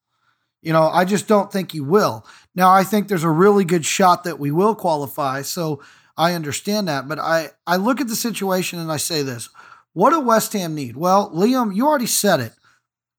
[0.64, 2.26] You know, I just don't think he will.
[2.56, 5.44] Now, I think there's a really good shot that we will qualify.
[5.44, 5.84] So
[6.18, 7.08] I understand that.
[7.08, 9.50] But I, I look at the situation and I say this
[9.94, 10.98] what do West Ham need?
[10.98, 12.54] Well, Liam, you already said it.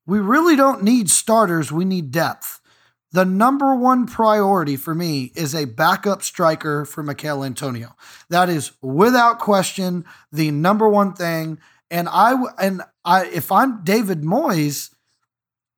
[0.07, 2.61] We really don't need starters, we need depth.
[3.17, 7.97] The number one priority for me is a backup striker for Michail Antonio.
[8.29, 11.59] That is without question the number one thing.
[11.91, 14.91] And I and I if I'm David Moyes,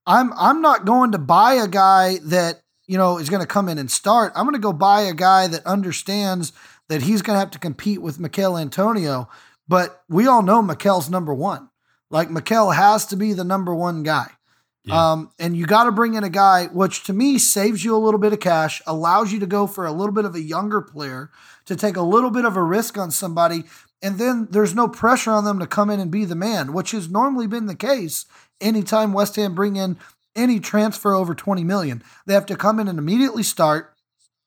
[0.05, 3.69] I'm I'm not going to buy a guy that you know is going to come
[3.69, 4.33] in and start.
[4.35, 6.53] I'm going to go buy a guy that understands
[6.89, 9.29] that he's going to have to compete with Michail Antonio.
[9.69, 11.71] But we all know Michail's number one.
[12.11, 14.33] Like Michail has to be the number one guy.
[14.85, 15.13] Yeah.
[15.13, 17.99] Um, and you got to bring in a guy, which to me saves you a
[17.99, 20.81] little bit of cash, allows you to go for a little bit of a younger
[20.81, 21.31] player
[21.67, 23.65] to take a little bit of a risk on somebody
[24.03, 26.93] and then there's no pressure on them to come in and be the man, which
[26.93, 28.27] has normally been the case
[28.61, 29.99] anytime West Ham bring in
[30.37, 32.03] any transfer over 20 million.
[32.27, 33.95] They have to come in and immediately start.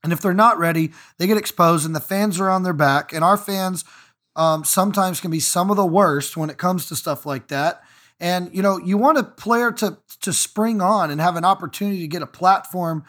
[0.04, 3.12] And if they're not ready, they get exposed and the fans are on their back.
[3.12, 3.84] And our fans
[4.36, 7.84] um, sometimes can be some of the worst when it comes to stuff like that.
[8.22, 12.00] And you know, you want a player to to spring on and have an opportunity
[12.02, 13.04] to get a platform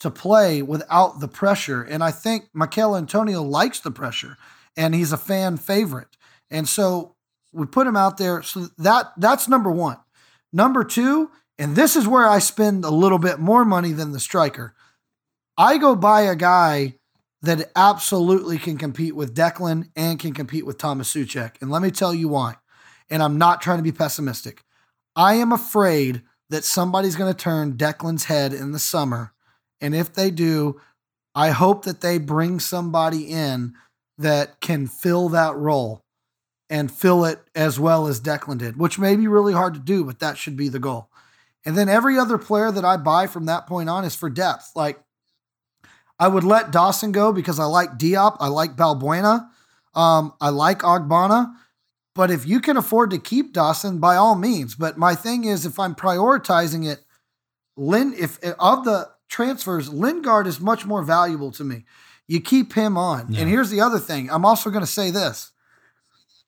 [0.00, 1.82] to play without the pressure.
[1.82, 4.36] And I think Michail Antonio likes the pressure
[4.76, 6.16] and he's a fan favorite.
[6.50, 7.14] And so
[7.52, 8.42] we put him out there.
[8.42, 9.98] So that that's number one.
[10.52, 14.20] Number two, and this is where I spend a little bit more money than the
[14.20, 14.74] striker.
[15.56, 16.96] I go buy a guy
[17.42, 21.52] that absolutely can compete with Declan and can compete with Thomas Soucek.
[21.60, 22.56] And let me tell you why.
[23.10, 24.62] And I'm not trying to be pessimistic.
[25.14, 29.32] I am afraid that somebody's going to turn Declan's head in the summer.
[29.80, 30.80] And if they do,
[31.34, 33.74] I hope that they bring somebody in
[34.18, 36.02] that can fill that role
[36.68, 40.04] and fill it as well as Declan did, which may be really hard to do,
[40.04, 41.10] but that should be the goal.
[41.64, 44.70] And then every other player that I buy from that point on is for depth.
[44.74, 45.00] Like
[46.18, 49.48] I would let Dawson go because I like Diop, I like Balbuena,
[49.94, 51.54] um, I like Ogbonna.
[52.16, 54.74] But if you can afford to keep Dawson, by all means.
[54.74, 57.04] But my thing is, if I'm prioritizing it,
[57.76, 61.84] Lin, if of the transfers, Lingard is much more valuable to me
[62.26, 63.32] you keep him on.
[63.32, 63.40] Yeah.
[63.40, 65.52] And here's the other thing I'm also going to say this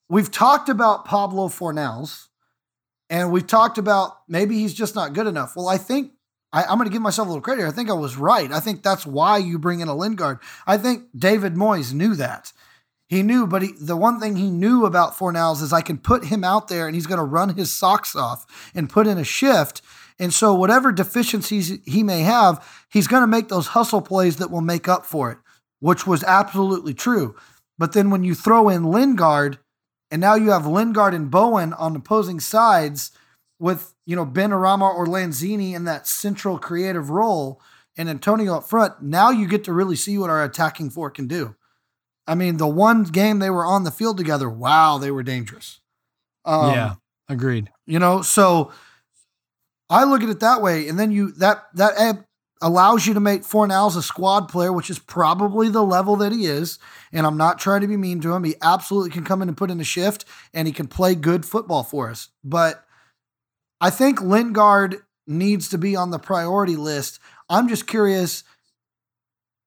[0.09, 2.27] we've talked about Pablo Fornals,
[3.09, 5.57] and we've talked about maybe he's just not good enough.
[5.57, 6.13] Well, I think
[6.53, 7.63] I, am going to give myself a little credit.
[7.63, 7.69] Here.
[7.69, 8.51] I think I was right.
[8.51, 10.39] I think that's why you bring in a Lingard.
[10.67, 12.53] I think David Moyes knew that.
[13.09, 16.27] He knew, but he, the one thing he knew about Fornals is I can put
[16.27, 18.45] him out there and he's going to run his socks off
[18.75, 19.81] and put in a shift.
[20.19, 24.51] And so, whatever deficiencies he may have, he's going to make those hustle plays that
[24.51, 25.39] will make up for it,
[25.81, 27.35] which was absolutely true.
[27.79, 29.59] But then when you throw in Lingard,
[30.11, 33.13] and now you have Lingard and Bowen on opposing sides
[33.59, 37.61] with, you know, Benrahma or Lanzini in that central creative role
[37.97, 41.27] and Antonio up front, now you get to really see what our attacking four can
[41.27, 41.55] do.
[42.29, 45.81] I mean, the one game they were on the field together, wow, they were dangerous.
[46.45, 46.95] Um, yeah,
[47.29, 47.71] agreed.
[47.87, 48.71] You know, so
[49.89, 52.25] I look at it that way, and then you that that
[52.61, 56.47] allows you to make Fornals a squad player, which is probably the level that he
[56.47, 56.79] is.
[57.13, 58.45] And I'm not trying to be mean to him.
[58.45, 61.47] He absolutely can come in and put in a shift, and he can play good
[61.47, 62.29] football for us.
[62.45, 62.85] But
[63.81, 67.21] I think Lingard needs to be on the priority list.
[67.49, 68.45] I'm just curious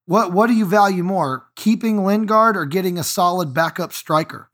[0.06, 4.50] what what do you value more, keeping Lingard or getting a solid backup striker?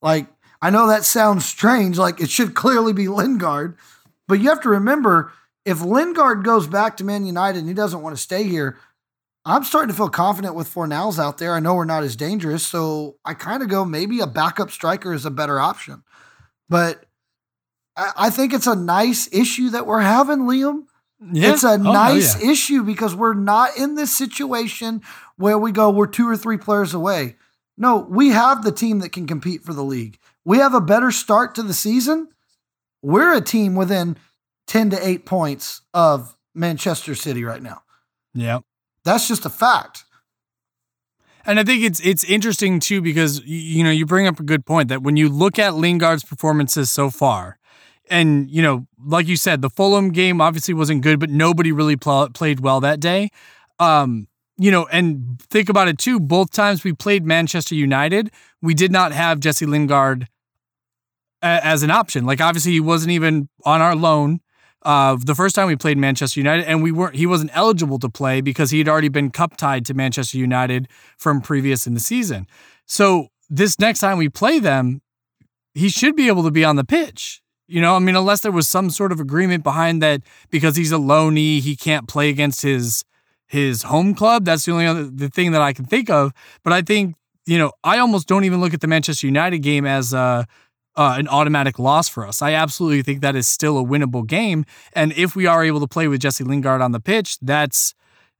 [0.00, 0.26] Like
[0.60, 3.76] I know that sounds strange, like it should clearly be Lingard,
[4.26, 5.32] but you have to remember
[5.64, 8.78] if Lingard goes back to Man United and he doesn't want to stay here,
[9.44, 11.54] I'm starting to feel confident with Fornals out there.
[11.54, 15.12] I know we're not as dangerous, so I kind of go maybe a backup striker
[15.12, 16.02] is a better option.
[16.68, 17.06] But
[17.96, 20.84] I, I think it's a nice issue that we're having, Liam.
[21.20, 21.52] Yeah.
[21.52, 22.50] It's a oh, nice yeah.
[22.50, 25.02] issue because we're not in this situation
[25.36, 27.36] where we go, we're two or three players away.
[27.76, 30.18] No, we have the team that can compete for the league.
[30.44, 32.28] We have a better start to the season.
[33.02, 34.16] We're a team within
[34.66, 37.82] 10 to 8 points of Manchester City right now.
[38.34, 38.60] Yeah.
[39.04, 40.04] That's just a fact.
[41.44, 44.66] And I think it's it's interesting too because you know you bring up a good
[44.66, 47.58] point that when you look at Lingard's performances so far,
[48.10, 51.96] and you know, like you said, the Fulham game obviously wasn't good, but nobody really
[51.96, 53.30] pl- played well that day.
[53.78, 56.18] Um, you know, and think about it too.
[56.18, 58.30] Both times we played Manchester United,
[58.60, 60.28] we did not have Jesse Lingard
[61.42, 62.26] a- as an option.
[62.26, 64.40] Like obviously he wasn't even on our loan.
[64.82, 68.08] Uh, the first time we played Manchester United, and we weren't, he wasn't eligible to
[68.08, 72.00] play because he had already been cup tied to Manchester United from previous in the
[72.00, 72.46] season.
[72.86, 75.02] So this next time we play them,
[75.74, 77.42] he should be able to be on the pitch.
[77.68, 80.90] You know, I mean, unless there was some sort of agreement behind that because he's
[80.90, 83.04] a loanee, he can't play against his
[83.46, 84.44] his home club.
[84.44, 86.32] That's the only other the thing that I can think of.
[86.64, 87.14] But I think
[87.48, 90.44] you know, I almost don't even look at the Manchester United game as uh,
[90.96, 92.42] uh, an automatic loss for us.
[92.42, 94.66] I absolutely think that is still a winnable game.
[94.92, 97.94] And if we are able to play with Jesse Lingard on the pitch, that's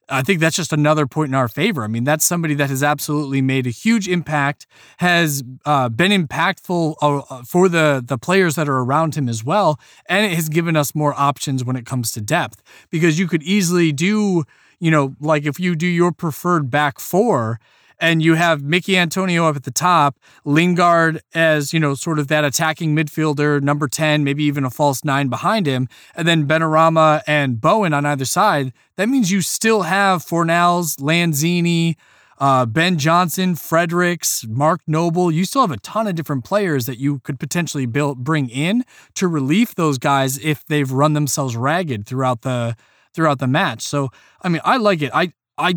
[0.09, 1.85] I think that's just another point in our favor.
[1.85, 4.67] I mean, that's somebody that has absolutely made a huge impact,
[4.99, 9.45] has uh, been impactful uh, uh, for the the players that are around him as
[9.45, 9.79] well,
[10.09, 12.63] and it has given us more options when it comes to depth.
[12.91, 14.45] Because you could easily do,
[14.79, 17.61] you know, like if you do your preferred back four,
[18.01, 22.29] and you have Mickey Antonio up at the top, Lingard as, you know, sort of
[22.29, 27.23] that attacking midfielder, number 10, maybe even a false nine behind him, and then Benrahma
[27.27, 31.97] and Bowen on either side, that means you still have Fornals, Lanzini,
[32.41, 35.31] uh, Ben Johnson, Fredericks, Mark Noble.
[35.31, 38.85] You still have a ton of different players that you could potentially build, bring in
[39.15, 42.77] to relieve those guys if they've run themselves ragged throughout the
[43.15, 43.83] throughout the match.
[43.83, 44.11] So,
[44.43, 45.11] I mean, I like it.
[45.13, 45.75] I I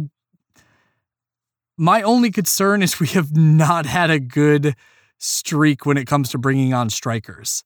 [1.82, 4.76] my only concern is we have not had a good
[5.18, 7.64] streak when it comes to bringing on strikers.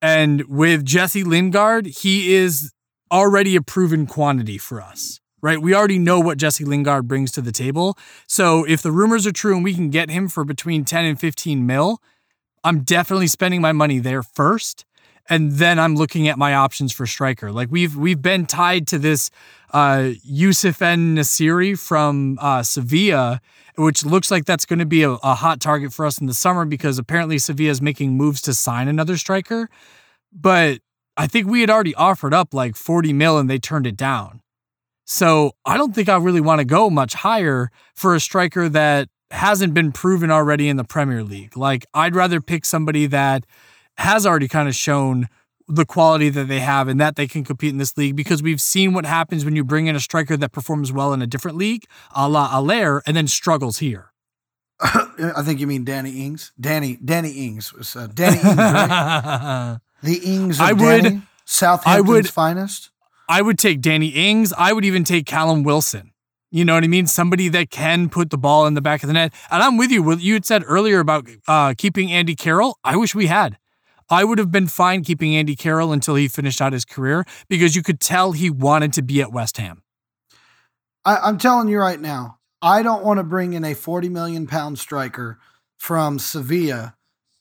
[0.00, 2.72] And with Jesse Lingard, he is
[3.12, 5.60] already a proven quantity for us, right?
[5.60, 7.98] We already know what Jesse Lingard brings to the table.
[8.26, 11.20] So if the rumors are true and we can get him for between 10 and
[11.20, 12.00] 15 mil,
[12.64, 14.86] I'm definitely spending my money there first
[15.28, 17.52] and then I'm looking at my options for striker.
[17.52, 19.30] Like we've we've been tied to this
[19.72, 23.40] uh, Youssef En-Nesyri from uh, Sevilla,
[23.76, 26.34] which looks like that's going to be a, a, hot target for us in the
[26.34, 29.68] summer because apparently Sevilla is making moves to sign another striker.
[30.32, 30.80] But
[31.16, 34.40] I think we had already offered up like 40 mil and they turned it down.
[35.04, 39.08] So I don't think I really want to go much higher for a striker that
[39.30, 41.56] hasn't been proven already in the Premier League.
[41.56, 43.44] Like I'd rather pick somebody that
[43.96, 45.28] has already kind of shown
[45.68, 48.60] the quality that they have and that they can compete in this league because we've
[48.60, 51.56] seen what happens when you bring in a striker that performs well in a different
[51.56, 54.12] league, a la Haller, and then struggles here.
[54.80, 56.52] I think you mean Danny Ings.
[56.58, 59.78] Danny Danny Ings was uh, Danny Ings, right?
[60.02, 60.60] the Ings.
[60.60, 62.90] I would Danny, Southampton's I would, finest.
[63.28, 64.52] I would take Danny Ings.
[64.56, 66.12] I would even take Callum Wilson.
[66.50, 67.06] You know what I mean?
[67.06, 69.34] Somebody that can put the ball in the back of the net.
[69.50, 70.02] And I'm with you.
[70.02, 73.58] What you had said earlier about uh, keeping Andy Carroll, I wish we had.
[74.10, 77.76] I would have been fine keeping Andy Carroll until he finished out his career because
[77.76, 79.82] you could tell he wanted to be at West Ham.
[81.04, 84.46] I, am telling you right now, I don't want to bring in a 40 million
[84.46, 85.38] pound striker
[85.76, 86.94] from Sevilla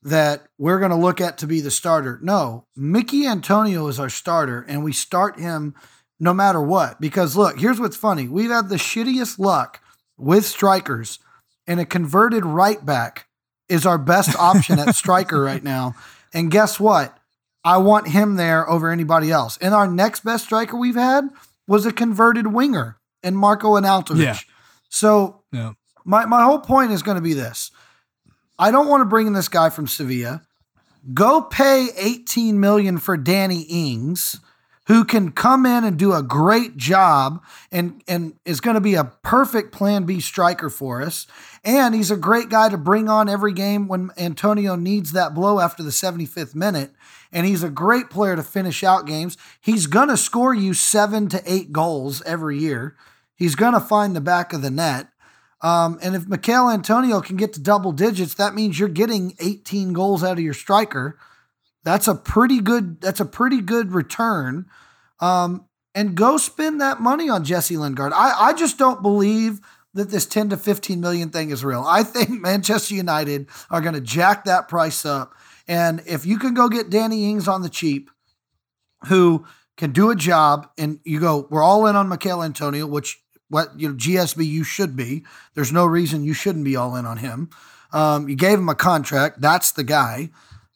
[0.03, 2.19] that we're going to look at to be the starter.
[2.21, 5.75] No, Mickey Antonio is our starter, and we start him
[6.19, 7.01] no matter what.
[7.01, 9.81] Because look, here's what's funny we've had the shittiest luck
[10.17, 11.19] with strikers,
[11.65, 13.27] and a converted right back
[13.67, 15.95] is our best option at striker right now.
[16.37, 17.17] And guess what?
[17.63, 19.57] I want him there over anybody else.
[19.57, 21.29] And our next best striker we've had
[21.67, 24.23] was a converted winger and Marco Arnautovic.
[24.23, 24.37] Yeah.
[24.87, 25.71] So yeah.
[26.05, 27.71] my, my whole point is going to be this.
[28.59, 30.43] I don't want to bring in this guy from Sevilla.
[31.11, 34.39] Go pay 18 million for Danny Ings
[34.87, 38.95] who can come in and do a great job and, and is going to be
[38.95, 41.27] a perfect plan B striker for us.
[41.63, 45.59] And he's a great guy to bring on every game when Antonio needs that blow
[45.59, 46.91] after the 75th minute.
[47.33, 49.37] And he's a great player to finish out games.
[49.59, 52.95] He's going to score you seven to eight goals every year.
[53.35, 55.09] He's going to find the back of the net.
[55.61, 59.91] Um, and if Michail Antonio can get to double digits, that means you're getting 18
[59.91, 61.17] goals out of your striker.
[61.87, 62.99] That's a pretty good.
[62.99, 64.65] That's a pretty good return.
[65.21, 68.11] Um, and go spend that money on Jesse Lingard.
[68.11, 69.61] I, I just don't believe
[69.93, 71.85] that this 10 to 15 million thing is real.
[71.87, 75.33] I think Manchester United are going to jack that price up.
[75.65, 78.11] And if you can go get Danny Ings on the cheap,
[79.05, 79.45] who
[79.77, 83.17] can do a job, and you go, we're all in on Michail Antonio, which
[83.47, 85.23] what you know, GSB you should be.
[85.53, 87.49] There's no reason you shouldn't be all in on him.
[87.93, 89.39] Um, you gave him a contract.
[89.39, 90.31] That's the guy.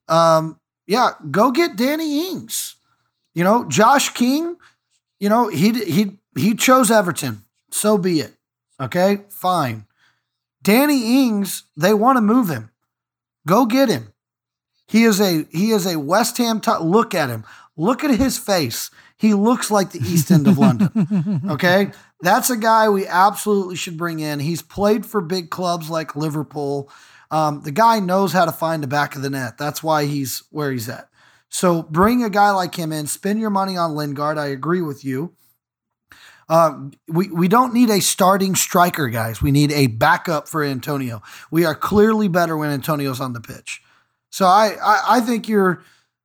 [0.08, 0.61] Um,
[0.92, 2.76] yeah, go get Danny Ings.
[3.34, 4.58] You know, Josh King,
[5.22, 7.44] you know, he he he chose Everton.
[7.72, 8.34] So be it.
[8.78, 9.22] Okay?
[9.30, 9.86] Fine.
[10.62, 12.72] Danny Ings, they want to move him.
[13.48, 14.12] Go get him.
[14.86, 17.46] He is a he is a West Ham t- look at him.
[17.78, 18.92] Look at his face.
[19.16, 21.42] He looks like the East End of London.
[21.52, 21.92] Okay?
[22.20, 24.40] That's a guy we absolutely should bring in.
[24.40, 26.90] He's played for big clubs like Liverpool.
[27.32, 29.58] Um, the guy knows how to find the back of the net.
[29.58, 31.10] That's why he's where he's at.
[31.50, 34.38] So bring a guy like him in, spend your money on Lingard.
[34.38, 35.34] I agree with you.
[36.50, 39.42] Uh, we, we don't need a starting striker, guys.
[39.42, 41.22] We need a backup for Antonio.
[41.50, 43.82] We are clearly better when Antonio's on the pitch.
[44.30, 45.82] So I, I, I think you're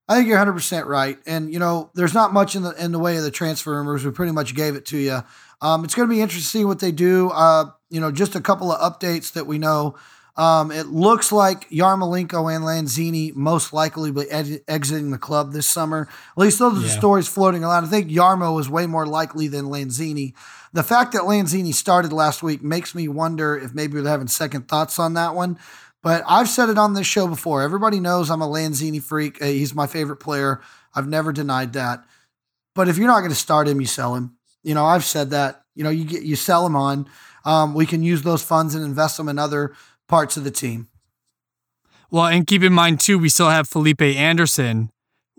[0.09, 1.19] I think you're 100 percent right.
[1.27, 4.05] And you know, there's not much in the in the way of the transfer rumors.
[4.05, 5.21] We pretty much gave it to you.
[5.61, 7.31] Um, it's going to be interesting what they do.
[7.31, 9.97] Uh, you know, just a couple of updates that we know.
[10.37, 15.67] Um, it looks like Yarmolenko and Lanzini most likely be ed- exiting the club this
[15.67, 16.09] summer.
[16.37, 17.85] At least those are the stories floating around.
[17.85, 20.35] I think Yarmo is way more likely than Lanzini.
[20.75, 24.69] The fact that Lanzini started last week makes me wonder if maybe they're having second
[24.69, 25.59] thoughts on that one.
[26.03, 27.63] But I've said it on this show before.
[27.63, 29.41] Everybody knows I'm a Lanzini freak.
[29.41, 30.61] Uh, he's my favorite player.
[30.95, 32.05] I've never denied that.
[32.75, 34.37] But if you're not going to start him, you sell him.
[34.63, 35.63] You know, I've said that.
[35.75, 37.09] You know, you get you sell him on.
[37.45, 39.75] Um, we can use those funds and invest them in other
[40.09, 40.89] parts of the team.
[42.11, 44.91] Well, and keep in mind too, we still have Felipe Anderson,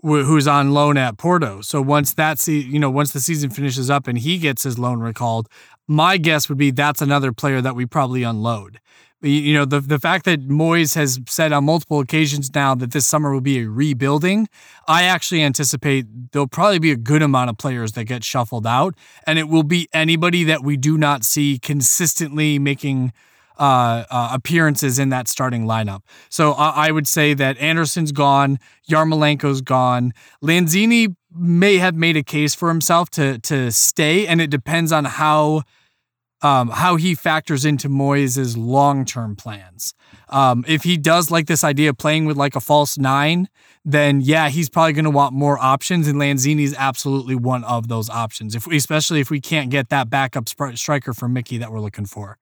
[0.02, 1.60] who's on loan at Porto.
[1.62, 5.00] So once that you know, once the season finishes up and he gets his loan
[5.00, 5.48] recalled,
[5.86, 8.80] my guess would be that's another player that we probably unload
[9.20, 13.06] you know the the fact that Moyes has said on multiple occasions now that this
[13.06, 14.48] summer will be a rebuilding,
[14.86, 18.94] I actually anticipate there'll probably be a good amount of players that get shuffled out,
[19.26, 23.12] and it will be anybody that we do not see consistently making
[23.58, 26.00] uh, uh, appearances in that starting lineup.
[26.28, 32.54] So I would say that Anderson's gone, Yarmolenko's gone, Lanzini may have made a case
[32.54, 35.62] for himself to to stay, and it depends on how
[36.40, 39.94] um, how he factors into Moyes' long term plans.
[40.28, 43.48] Um, if he does like this idea of playing with like a false nine,
[43.84, 47.88] then yeah, he's probably going to want more options, and Lanzini is absolutely one of
[47.88, 48.54] those options.
[48.54, 52.38] If especially if we can't get that backup striker for Mickey that we're looking for.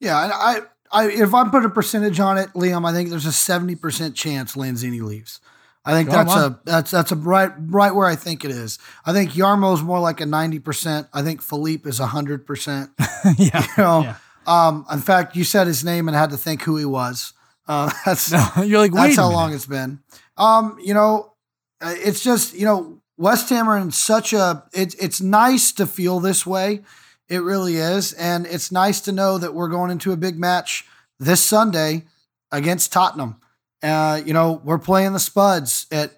[0.00, 0.58] Yeah, and I,
[0.92, 4.14] I if I put a percentage on it, Liam, I think there's a seventy percent
[4.14, 5.40] chance Lanzini leaves.
[5.86, 6.52] I think Go that's on.
[6.52, 8.78] a that's that's a right right where I think it is.
[9.04, 11.08] I think Yarmo's more like a ninety percent.
[11.12, 12.90] I think Philippe is hundred percent.
[13.38, 14.02] Yeah, you know.
[14.02, 14.16] Yeah.
[14.46, 17.32] Um, in fact, you said his name and had to think who he was.
[17.66, 20.00] Uh, that's no, you're like that's how long it's been.
[20.36, 21.32] Um, you know,
[21.80, 24.64] uh, it's just you know West Ham are in such a.
[24.74, 26.82] It's it's nice to feel this way.
[27.28, 30.84] It really is, and it's nice to know that we're going into a big match
[31.18, 32.04] this Sunday
[32.52, 33.36] against Tottenham.
[33.82, 36.12] Uh, you know, we're playing the Spuds at,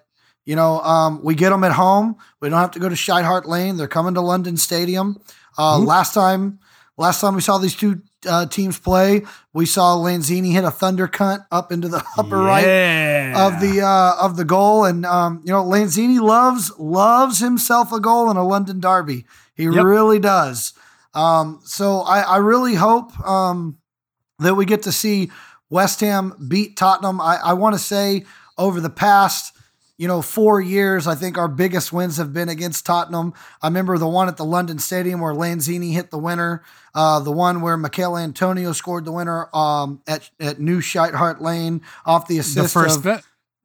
[0.45, 2.15] you know, um, we get them at home.
[2.41, 3.77] We don't have to go to Shite Hart Lane.
[3.77, 5.21] They're coming to London Stadium.
[5.57, 6.59] Uh, last time,
[6.99, 9.21] Last time we saw these two uh, teams play,
[9.53, 12.65] we saw Lanzini hit a thunder cunt up into the upper right
[13.35, 17.99] of the uh, of the goal, and um, you know Lanzini loves loves himself a
[17.99, 19.25] goal in a London derby.
[19.53, 19.83] He Yep.
[19.85, 20.73] really does.
[21.17, 23.77] Um, so I, I really hope um,
[24.39, 25.31] that we get to see
[25.69, 27.19] West Ham beat Tottenham.
[27.19, 28.25] I, I want to say
[28.57, 29.57] over the past
[29.97, 33.33] you know, four years, I think our biggest wins have been against Tottenham.
[33.63, 36.63] I remember the one at the London Stadium where Lanzini hit the winner,
[36.93, 41.81] uh, the one where Michael Antonio scored the winner um, at, at New Shite Lane
[42.05, 42.73] off the assist.
[42.73, 43.21] the first of, bit.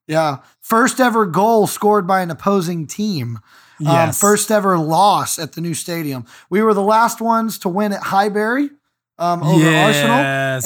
[0.06, 3.38] yeah, first ever goal scored by an opposing team.
[3.86, 6.26] Um, first ever loss at the new stadium.
[6.50, 8.70] We were the last ones to win at Highbury
[9.18, 10.16] um, over Arsenal,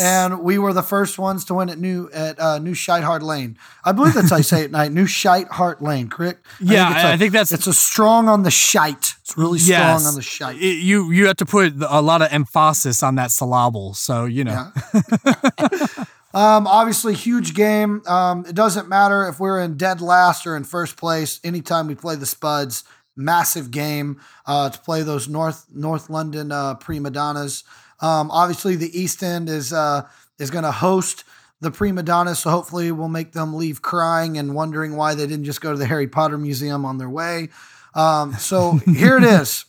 [0.00, 3.22] and we were the first ones to win at New at uh, New Shite Hart
[3.22, 3.58] Lane.
[3.84, 4.70] I believe that's how you say it.
[4.78, 6.46] Night New Shite Hart Lane, correct?
[6.60, 9.14] Yeah, it's I- I think that's- it's a strong on the shite.
[9.20, 10.56] It's really strong on the shite.
[10.56, 13.94] It- you you have to put a lot of emphasis on that syllable.
[13.94, 14.72] So you know.
[16.34, 18.02] Um, obviously, huge game.
[18.06, 21.40] Um, it doesn't matter if we're in dead last or in first place.
[21.42, 22.84] Anytime we play the Spuds,
[23.16, 27.64] massive game uh, to play those North North London uh, prima donnas.
[28.00, 30.06] Um, obviously, the East End is uh,
[30.38, 31.24] is going to host
[31.60, 35.44] the prima donnas, so hopefully, we'll make them leave crying and wondering why they didn't
[35.44, 37.48] just go to the Harry Potter Museum on their way.
[37.94, 39.64] Um, so here it is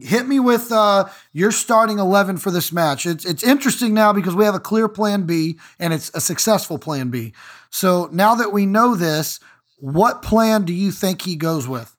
[0.00, 3.06] hit me with uh, your starting 11 for this match.
[3.06, 6.78] It's, it's interesting now because we have a clear plan B and it's a successful
[6.78, 7.32] plan B.
[7.70, 9.40] So now that we know this,
[9.78, 11.94] what plan do you think he goes with?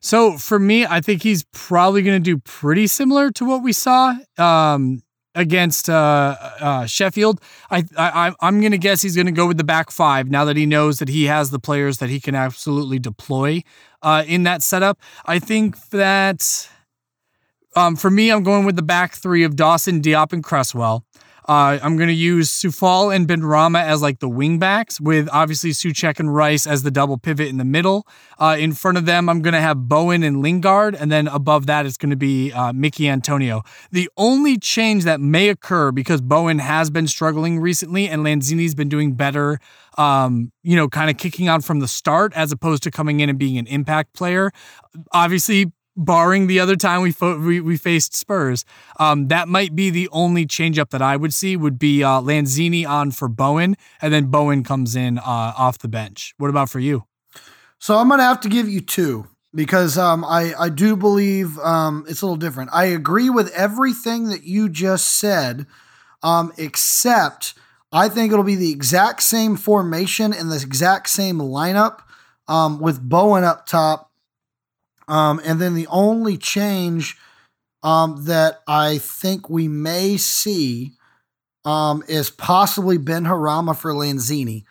[0.00, 3.72] So for me, I think he's probably going to do pretty similar to what we
[3.72, 5.02] saw um,
[5.34, 7.40] against uh, uh, Sheffield.
[7.70, 10.44] I, I I'm going to guess he's going to go with the back five now
[10.44, 13.62] that he knows that he has the players that he can absolutely deploy
[14.02, 14.98] uh, in that setup.
[15.26, 16.68] I think that
[17.76, 21.04] um, for me, I'm going with the back three of Dawson, Diop, and Cresswell.
[21.48, 26.20] Uh, I'm going to use Coufal and Benrahma as like the wingbacks, with obviously Souček
[26.20, 28.06] and Rice as the double pivot in the middle.
[28.38, 31.64] Uh, in front of them, I'm going to have Bowen and Lingard, and then above
[31.64, 33.62] that, it's going to be uh, Mickey Antonio.
[33.90, 38.90] The only change that may occur because Bowen has been struggling recently and Lanzini's been
[38.90, 39.58] doing better,
[39.96, 43.30] um, you know, kind of kicking on from the start as opposed to coming in
[43.30, 44.50] and being an impact player.
[45.12, 48.64] Obviously, barring the other time we fo- we, we faced Spurs,
[48.98, 52.20] um, that might be the only change up that I would see would be uh,
[52.20, 55.22] Lanzini on for Bowen, and then Bowen comes in uh,
[55.58, 56.34] off the bench.
[56.38, 57.04] What about for you?
[57.78, 62.04] So I'm to have to give you two because um, I, I do believe um,
[62.08, 62.70] it's a little different.
[62.72, 65.66] I agree with everything that you just said,
[66.22, 67.54] um, except
[67.92, 72.00] I think it'll be the exact same formation and the exact same lineup
[72.46, 74.07] um, with Bowen up top.
[75.08, 77.16] Um, and then the only change
[77.82, 80.92] um, that I think we may see
[81.64, 84.64] um, is possibly Benrahma for Lanzini.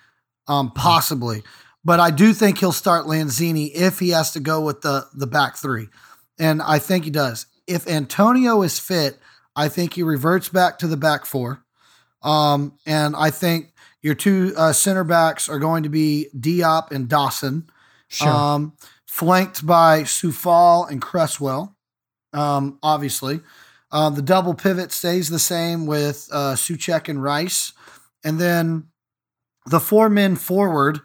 [0.48, 1.44] Um, possibly.
[1.84, 5.28] But I do think he'll start Lanzini if he has to go with the the
[5.28, 5.88] back three.
[6.40, 7.48] And I think he does.
[7.66, 9.20] If Antonio is fit,
[9.56, 11.64] I think he reverts back to the back four.
[12.22, 17.10] Um, and I think your two uh, center backs are going to be Diop and
[17.10, 17.70] Dawson
[18.22, 18.74] um,
[19.18, 21.76] flanked by Coufal and Cresswell.
[22.34, 23.40] Um, obviously,
[23.92, 27.74] uh, the double pivot stays the same with uh, Souček and Rice,
[28.24, 28.90] and then
[29.66, 31.00] the four men forward.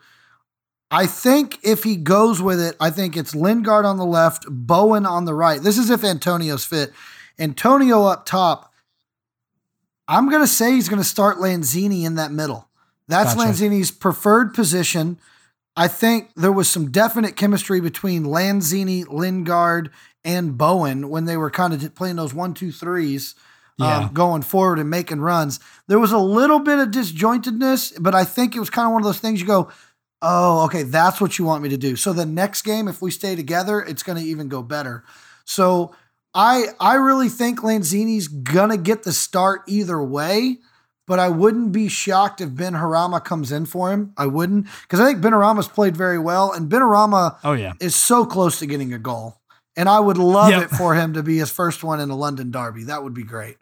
[0.90, 5.06] I think if he goes with it, I think it's Lingard on the left, Bowen
[5.06, 5.62] on the right.
[5.62, 6.92] This is if Antonio's fit.
[7.38, 8.74] Antonio up top.
[10.06, 12.68] I'm going to say he's going to start Lanzini in that middle.
[13.08, 13.52] That's Gotcha.
[13.52, 15.18] Lanzini's preferred position.
[15.76, 19.90] I think there was some definite chemistry between Lanzini, Lingard,
[20.24, 23.34] and Bowen when they were kind of playing those one, two, threes
[23.78, 23.96] Yeah.
[23.98, 25.58] um, going forward and making runs.
[25.88, 29.02] There was a little bit of disjointedness, but I think it was kind of one
[29.02, 29.70] of those things you go,
[30.20, 31.96] oh, okay, that's what you want me to do.
[31.96, 35.04] So the next game, if we stay together, it's going to even go better.
[35.44, 35.94] So
[36.34, 40.58] I I really think Lanzini's gonna get the start either way,
[41.06, 44.12] but I wouldn't be shocked if Benrahma comes in for him.
[44.16, 47.72] I wouldn't because I think Benrahma's played very well, and Benrahma Oh yeah.
[47.80, 49.38] is so close to getting a goal.
[49.76, 50.62] And I would love Yep.
[50.64, 52.84] it for him to be his first one in a London derby.
[52.84, 53.56] That would be great.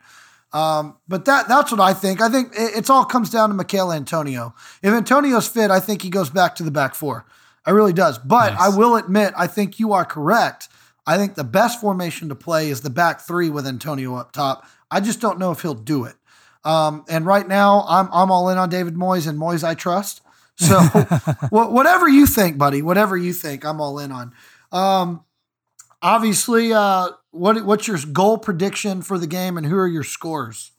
[0.52, 2.20] Um, but that that's what I think.
[2.20, 4.52] I think it, it's all comes down to Michael Antonio.
[4.82, 7.24] If Antonio's fit, I think he goes back to the back four.
[7.64, 8.18] I really does.
[8.18, 8.60] But Nice.
[8.72, 10.68] I will admit, I think you are correct.
[11.06, 14.66] I think the best formation to play is the back three with Antonio up top.
[14.90, 16.16] I just don't know if he'll do it.
[16.64, 20.22] Um, and right now, I'm I'm all in on David Moyes and Moyes I trust.
[20.56, 20.78] So
[21.50, 24.32] wha- whatever you think, buddy, whatever you think, I'm all in on.
[24.72, 25.24] Um,
[26.02, 30.72] obviously, uh, what what's your goal prediction for the game, and who are your scores?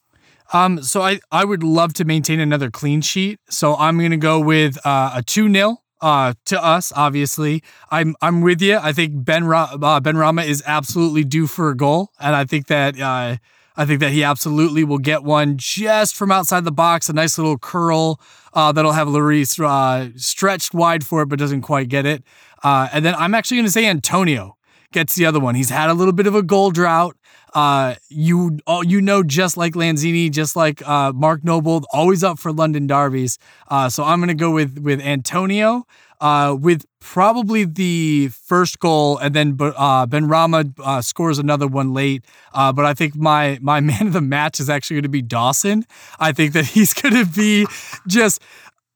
[0.53, 3.39] Um, so I, I would love to maintain another clean sheet.
[3.49, 7.63] So I'm going to go with uh, a 2 0 uh, to us, obviously.
[7.89, 8.77] I'm I'm with you.
[8.77, 12.11] I think Ben Ra- uh, Benrahma is absolutely due for a goal.
[12.19, 13.37] And I think that uh,
[13.81, 17.39] I think that he absolutely will get one just from outside the box, a nice
[17.39, 18.21] little curl
[18.53, 22.23] uh, that'll have Lloris uh, stretched wide for it, but doesn't quite get it.
[22.63, 24.55] Uh, and then I'm actually going to say Antonio
[24.91, 25.55] gets the other one.
[25.55, 27.17] He's had a little bit of a goal drought.
[27.55, 32.37] Uh, you oh, you know, just like Lanzini, just like uh, Mark Noble, always up
[32.37, 33.39] for London derbies.
[33.67, 35.87] Uh, so I'm gonna go with with Antonio.
[36.21, 42.23] Uh, with probably the first goal, and then uh, Benrahma uh, scores another one late.
[42.53, 45.23] Uh, but I think my my man of the match is actually going to be
[45.23, 45.83] Dawson.
[46.19, 47.65] I think that he's going to be
[48.07, 48.41] just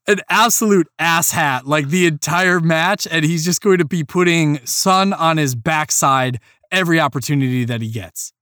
[0.06, 5.12] an absolute asshat like the entire match, and he's just going to be putting Son
[5.12, 8.32] on his backside every opportunity that he gets.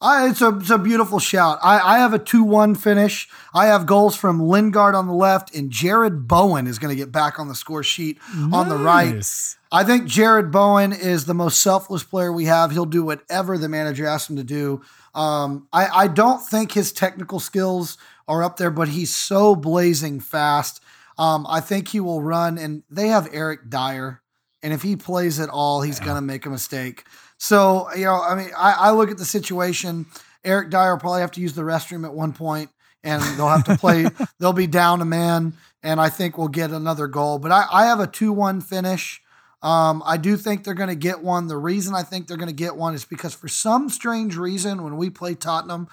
[0.00, 1.58] I, it's, a, it's a beautiful shout.
[1.62, 3.28] I, I have a 2 1 finish.
[3.52, 7.10] I have goals from Lingard on the left, and Jarrod Bowen is going to get
[7.10, 8.54] back on the score sheet nice.
[8.54, 9.24] on the right.
[9.72, 12.70] I think Jarrod Bowen is the most selfless player we have.
[12.70, 14.82] He'll do whatever the manager asks him to do.
[15.14, 20.20] Um, I, I don't think his technical skills are up there, but he's so blazing
[20.20, 20.80] fast.
[21.18, 24.22] Um, I think he will run, and they have Eric Dier,
[24.62, 26.04] And if he plays at all, he's yeah.
[26.04, 27.04] going to make a mistake.
[27.38, 30.06] So, you know, I mean, I, I look at the situation.
[30.44, 32.70] Eric Dier will probably have to use the restroom at one point,
[33.02, 34.06] and they'll have to play.
[34.38, 37.38] they'll be down a man, and I think we'll get another goal.
[37.38, 39.20] But I, I have a two-one finish.
[39.62, 41.48] Um, I do think they're going to get one.
[41.48, 44.84] The reason I think they're going to get one is because for some strange reason,
[44.84, 45.88] when we play Tottenham,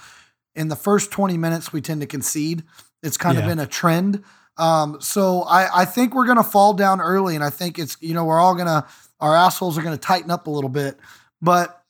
[0.55, 2.63] in the first 20 minutes, we tend to concede.
[3.03, 3.43] It's kind yeah.
[3.43, 4.23] of been a trend.
[4.57, 7.97] Um, so I, I think we're going to fall down early, and I think it's
[7.99, 8.85] you know we're all going to
[9.19, 10.97] our assholes are going to tighten up a little bit.
[11.45, 11.83] But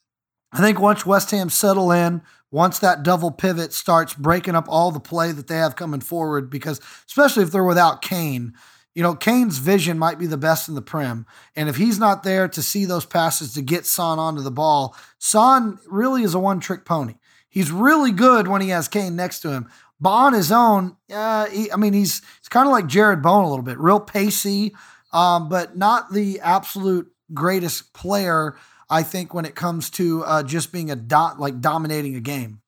[0.52, 4.90] I think once West Ham settle in, once that double pivot starts breaking up all
[4.90, 8.52] the play that they have coming forward, because especially if they're without Kane,
[8.94, 11.24] you know, Kane's vision might be the best in the Prem.
[11.56, 14.94] And if he's not there to see those passes to get Son onto the ball,
[15.18, 17.14] Son really is a one trick pony.
[17.48, 19.70] He's really good when he has Kane next to him.
[19.98, 23.46] But on his own, uh, he, I mean, he's, he's kind of like Jarrod Bowen
[23.46, 24.74] a little bit, real pacey,
[25.14, 28.56] um, but not the absolute greatest player
[28.88, 32.60] I think when it comes to uh, just being a dot like dominating a game.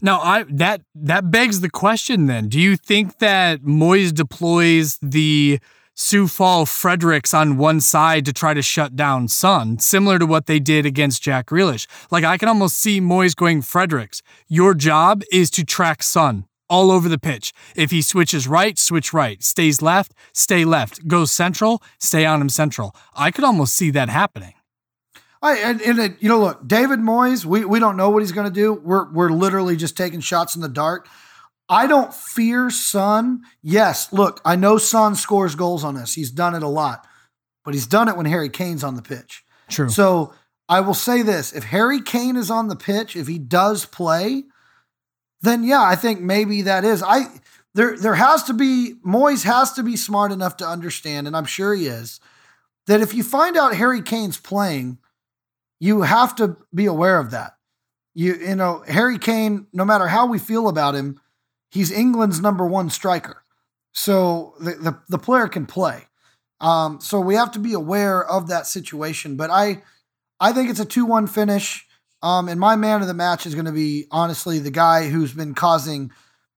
[0.00, 2.26] Now, I that that begs the question.
[2.26, 5.60] Then, do you think that Moyes deploys the
[5.96, 10.58] Coufal Fredericks on one side to try to shut down Son, similar to what they
[10.58, 11.86] did against Jack Grealish?
[12.10, 14.22] Like I can almost see Moyes going Fredericks.
[14.48, 17.52] Your job is to track Son all over the pitch.
[17.76, 19.42] If he switches right, switch right.
[19.42, 21.06] Stays left, stay left.
[21.06, 22.96] Goes central, stay on him central.
[23.14, 24.54] I could almost see that happening.
[25.42, 28.46] I, and, and you know, look, David Moyes, we, we don't know what he's going
[28.46, 28.72] to do.
[28.72, 31.08] We're, we're literally just taking shots in the dark.
[31.68, 33.42] I don't fear Son.
[33.60, 36.14] Yes, look, I know Son scores goals on us.
[36.14, 37.06] He's done it a lot,
[37.64, 39.44] but he's done it when Harry Kane's on the pitch.
[39.68, 39.88] True.
[39.88, 40.32] So
[40.68, 44.44] I will say this if Harry Kane is on the pitch, if he does play,
[45.40, 47.02] then yeah, I think maybe that is.
[47.02, 47.26] I
[47.74, 51.46] there there has to be Moyes has to be smart enough to understand, and I'm
[51.46, 52.20] sure he is,
[52.86, 54.98] that if you find out Harry Kane's playing,
[55.82, 57.56] you have to be aware of that.
[58.14, 61.20] You you know, Harry Kane, no matter how we feel about him,
[61.72, 63.42] he's England's number one striker.
[63.90, 66.06] So the the, the player can play.
[66.60, 69.36] Um, so we have to be aware of that situation.
[69.36, 69.82] But I
[70.38, 71.84] I think it's a 2-1 finish.
[72.22, 75.32] Um, and my man of the match is going to be honestly the guy who's
[75.32, 76.12] been causing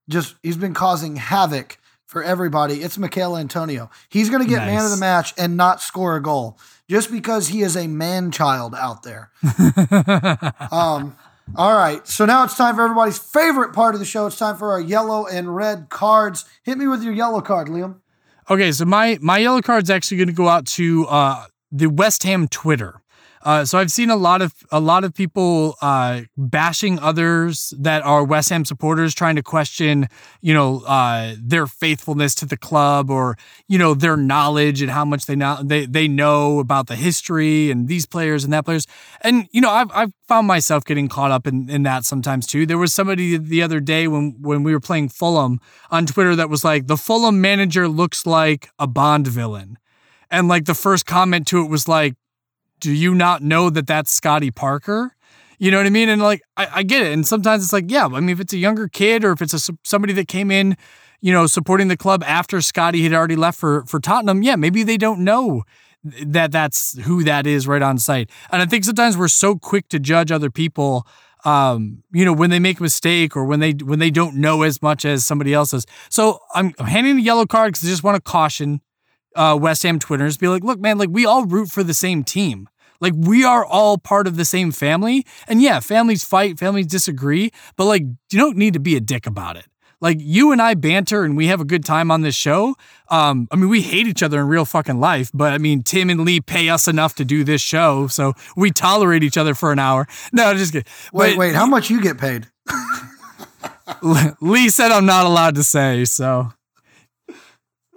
[0.08, 2.74] just he's been causing havoc for everybody.
[2.74, 3.90] It's Michael Antonio.
[4.08, 4.72] He's going to get nice.
[4.72, 8.30] man of the match and not score a goal just because he is a man
[8.30, 9.30] child out there.
[10.70, 11.16] um,
[11.54, 12.06] all right.
[12.06, 14.26] So now it's time for everybody's favorite part of the show.
[14.26, 16.44] It's time for our yellow and red cards.
[16.62, 18.00] Hit me with your yellow card, Liam.
[18.48, 21.88] Okay, so my my yellow card is actually going to go out to uh, the
[21.88, 23.02] West Ham Twitter.
[23.42, 28.02] Uh, so I've seen a lot of a lot of people uh, bashing others that
[28.02, 30.08] are West Ham supporters, trying to question,
[30.40, 33.36] you know, uh, their faithfulness to the club or
[33.68, 37.70] you know their knowledge and how much they know they they know about the history
[37.70, 38.86] and these players and that players.
[39.22, 42.66] And you know, I've I've found myself getting caught up in, in that sometimes too.
[42.66, 45.60] There was somebody the other day when when we were playing Fulham
[45.90, 49.78] on Twitter that was like, the Fulham manager looks like a Bond villain.
[50.30, 52.14] And like the first comment to it was like,
[52.80, 55.12] do you not know that that's Scotty Parker?
[55.58, 56.08] You know what I mean?
[56.08, 57.12] And like, I, I, get it.
[57.12, 59.54] And sometimes it's like, yeah, I mean, if it's a younger kid or if it's
[59.68, 60.76] a, somebody that came in,
[61.20, 64.82] you know, supporting the club after Scotty had already left for, for Tottenham, yeah, maybe
[64.82, 65.62] they don't know
[66.04, 68.30] that that's who that is right on site.
[68.52, 71.06] And I think sometimes we're so quick to judge other people
[71.46, 74.62] um, you know, when they make a mistake or when they when they don't know
[74.62, 75.86] as much as somebody else does.
[76.10, 78.80] So I'm, I'm handing the yellow card because I just want to caution
[79.36, 82.24] uh, West Ham Twitters, be like, look, man, like we all root for the same
[82.24, 82.68] team.
[83.00, 85.26] Like we are all part of the same family.
[85.46, 89.26] And yeah, families fight, families disagree, but like you don't need to be a dick
[89.26, 89.66] about it.
[90.00, 92.74] Like you and I banter and we have a good time on this show.
[93.08, 96.10] Um, I mean, we hate each other in real fucking life, but I mean, Tim
[96.10, 99.72] and Lee pay us enough to do this show, so we tolerate each other for
[99.72, 100.06] an hour.
[100.32, 100.90] No, just kidding.
[101.12, 102.46] Wait, but, wait, how much you get paid?
[104.40, 106.52] Lee said I'm not allowed to say, so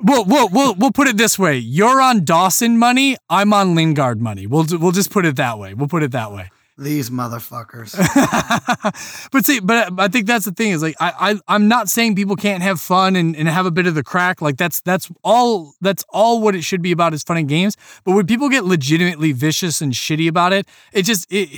[0.01, 1.57] We'll, we'll, we'll, we'll put it this way.
[1.57, 3.17] You're on Dawson money.
[3.29, 4.47] I'm on Lingard money.
[4.47, 5.73] We'll, we'll just put it that way.
[5.73, 6.49] We'll put it that way.
[6.77, 7.93] These motherfuckers.
[9.31, 12.15] but see, but I think that's the thing is like I, I I'm not saying
[12.15, 14.41] people can't have fun and, and have a bit of the crack.
[14.41, 17.75] Like that's that's all that's all what it should be about is fun and games.
[18.05, 21.49] But when people get legitimately vicious and shitty about it, it just it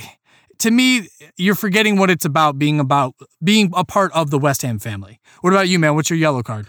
[0.58, 3.14] to me, you're forgetting what it's about being about
[3.44, 5.20] being a part of the West Ham family.
[5.40, 5.94] What about you, man?
[5.94, 6.68] What's your yellow card?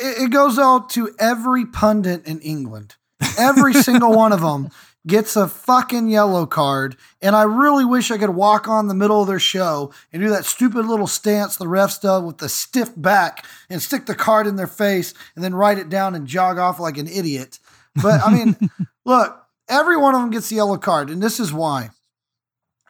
[0.00, 2.96] It goes out to every pundit in England.
[3.38, 4.70] Every single one of them
[5.06, 6.96] gets a fucking yellow card.
[7.22, 10.28] And I really wish I could walk on the middle of their show and do
[10.28, 14.46] that stupid little stance the refs do with the stiff back and stick the card
[14.46, 17.58] in their face and then write it down and jog off like an idiot.
[18.00, 18.56] But I mean,
[19.04, 19.36] look,
[19.68, 21.10] every one of them gets the yellow card.
[21.10, 21.90] And this is why.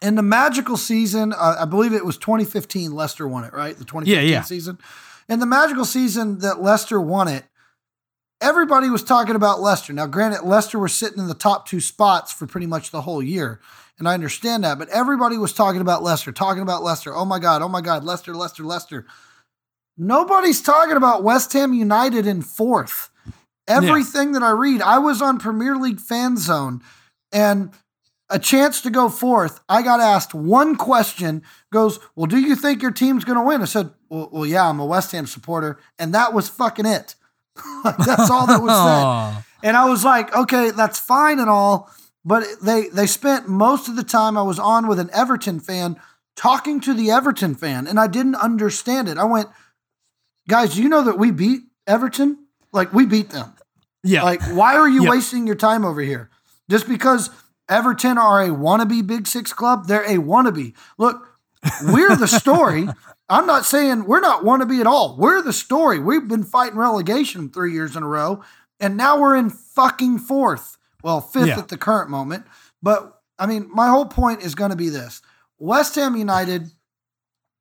[0.01, 3.77] In the magical season, uh, I believe it was 2015, Leicester won it, right?
[3.77, 4.43] The 2015 yeah, yeah.
[4.43, 4.79] season.
[5.29, 7.45] In the magical season that Leicester won it,
[8.41, 9.93] everybody was talking about Leicester.
[9.93, 13.23] Now, granted, Leicester were sitting in the top two spots for pretty much the whole
[13.23, 13.61] year.
[13.99, 17.15] And I understand that, but everybody was talking about Leicester, talking about Leicester.
[17.15, 19.05] Oh my God, oh my God, Leicester, Leicester, Leicester.
[19.97, 23.11] Nobody's talking about West Ham United in fourth.
[23.67, 24.39] Everything yeah.
[24.39, 26.81] that I read, I was on Premier League Fan Zone
[27.33, 27.73] and
[28.31, 29.61] a chance to go fourth.
[29.69, 31.43] I got asked one question
[31.73, 33.63] goes, Well, do you think your team's going to win?
[33.63, 35.79] I said, well, well, yeah, I'm a West Ham supporter.
[35.99, 37.15] And that was fucking it.
[37.85, 39.45] that's all that was said.
[39.69, 41.91] and I was like, okay, that's fine and all.
[42.25, 45.99] But they they spent most of the time I was on with an Everton fan
[46.37, 49.19] talking to the Everton fan, and I didn't understand it.
[49.19, 49.49] I went,
[50.49, 52.47] guys, do you know that we beat Everton?
[52.73, 53.55] Like we beat them.
[54.05, 54.25] Yeah.
[54.25, 56.31] Like, why are you wasting your time over here?
[56.71, 57.31] Just because
[57.69, 60.75] Everton are a wannabe Big Six club, they're a wannabe.
[60.97, 61.39] Look,
[61.85, 62.89] we're the story.
[63.29, 65.17] I'm not saying we're not wannabe at all.
[65.19, 65.99] We're the story.
[65.99, 68.43] We've been fighting relegation three years in a row,
[68.81, 70.79] and now we're in fucking fourth.
[71.03, 71.59] Well, fifth yeah.
[71.59, 72.47] at the current moment.
[72.83, 75.23] But I mean, my whole point is going to be this
[75.59, 76.71] West Ham United.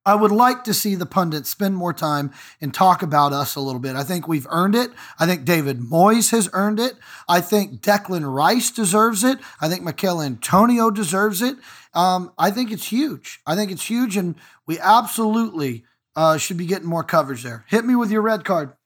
[0.07, 2.31] I would like to see the pundits spend more time
[2.61, 3.97] and talk about us a little bit.
[3.97, 4.89] I think we've earned it.
[5.19, 6.93] I think David Moyes has earned it.
[7.27, 9.37] I think Declan Rice deserves it.
[9.59, 11.57] I think Michail Antonio deserves it.
[11.93, 13.41] Um, I think it's huge.
[13.45, 14.35] I think it's huge, and
[14.65, 15.83] we absolutely
[16.15, 17.65] uh, should be getting more coverage there.
[17.67, 18.76] Hit me with your red card.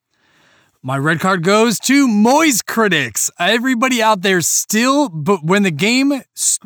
[0.84, 3.30] My red card goes to Moyes critics.
[3.38, 6.24] Everybody out there still, but when the game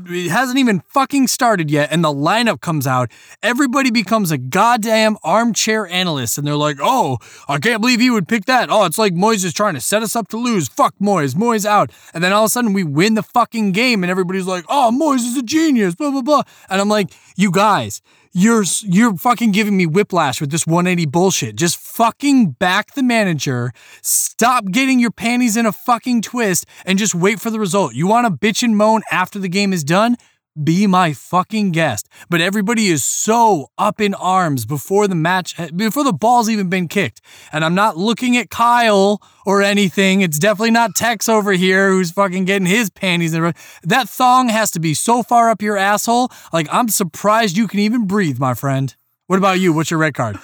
[0.08, 3.12] hasn't even fucking started yet and the lineup comes out,
[3.44, 7.18] everybody becomes a goddamn armchair analyst and they're like, oh,
[7.50, 8.70] I can't believe he would pick that.
[8.72, 10.70] Oh, it's like Moyes is trying to set us up to lose.
[10.70, 11.36] Fuck Moyes.
[11.36, 11.92] Moyes out.
[12.14, 14.98] And then all of a sudden we win the fucking game and everybody's like, oh,
[14.98, 16.44] Moyes is a genius, blah, blah, blah.
[16.70, 18.02] And I'm like, you guys,
[18.36, 21.56] you're you're fucking giving me whiplash with this 180 bullshit.
[21.56, 23.72] Just fucking back the manager.
[24.02, 27.96] Stop getting your panties in a fucking twist and just wait for the result.
[27.96, 30.18] You want to bitch and moan after the game is done?
[30.62, 32.08] Be my fucking guest.
[32.30, 36.88] But everybody is so up in arms before the match, before the ball's even been
[36.88, 37.22] kicked.
[37.52, 40.22] And I'm not looking at Kyle or anything.
[40.22, 43.54] It's definitely not Tex over here who's fucking getting his panties in.
[43.84, 46.32] That thong has to be so far up your asshole.
[46.54, 48.96] Like, I'm surprised you can even breathe, my friend.
[49.28, 49.74] What about you?
[49.74, 50.38] What's your red card?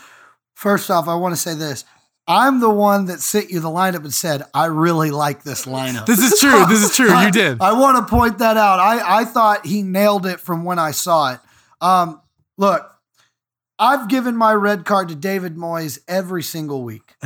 [0.53, 1.85] First off, I want to say this.
[2.27, 6.05] I'm the one that sent you the lineup and said, I really like this lineup.
[6.05, 6.65] This is true.
[6.67, 7.17] This is true.
[7.19, 7.59] You did.
[7.61, 8.79] I want to point that out.
[8.79, 11.39] I, I thought he nailed it from when I saw it.
[11.81, 12.21] Um,
[12.57, 12.87] look,
[13.79, 17.15] I've given my red card to David Moyes every single week.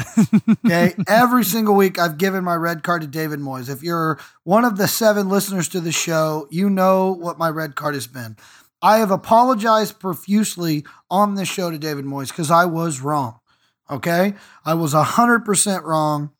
[0.65, 0.95] Okay.
[1.07, 3.69] every single week, I've given my red card to David Moyes.
[3.69, 7.75] If you're one of the seven listeners to the show, you know what my red
[7.75, 8.35] card has been.
[8.81, 13.39] I have apologized profusely on this show to David Moyes because I was wrong.
[13.89, 14.33] Okay.
[14.65, 16.31] I was 100% wrong.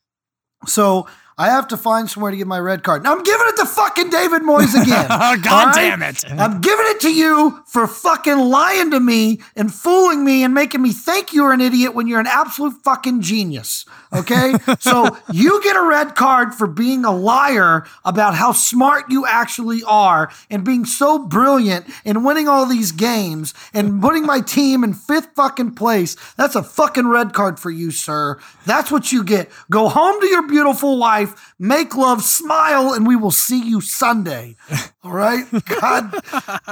[0.66, 1.06] So
[1.38, 3.02] I have to find somewhere to get my red card.
[3.02, 5.06] Now I'm giving it to fucking David Moyes again.
[5.42, 5.74] God right?
[5.74, 6.24] damn it.
[6.30, 10.80] I'm giving it to you for fucking lying to me and fooling me and making
[10.80, 13.84] me think you're an idiot when you're an absolute fucking genius.
[14.14, 14.54] Okay?
[14.80, 19.82] so you get a red card for being a liar about how smart you actually
[19.86, 24.94] are and being so brilliant and winning all these games and putting my team in
[24.94, 26.16] fifth fucking place.
[26.36, 28.38] That's a fucking red card for you, sir.
[28.64, 29.50] That's what you get.
[29.70, 31.25] Go home to your beautiful wife,
[31.58, 34.56] make love, smile, and we will see you Sunday.
[35.02, 35.44] All right?
[35.80, 36.14] God,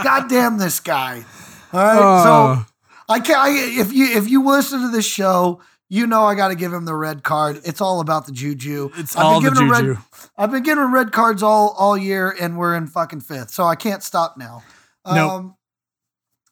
[0.03, 1.25] God damn this guy.
[1.73, 1.99] All right.
[2.01, 2.65] Oh.
[2.65, 2.73] So
[3.09, 3.39] I can't.
[3.39, 6.73] I, if you if you listen to this show, you know I got to give
[6.73, 7.61] him the red card.
[7.65, 8.91] It's all about the juju.
[8.97, 9.71] It's all the juju.
[9.71, 9.99] Red,
[10.39, 13.51] I've been giving him red cards all all year, and we're in fucking fifth.
[13.51, 14.63] So I can't stop now.
[15.07, 15.31] Nope.
[15.31, 15.57] Um,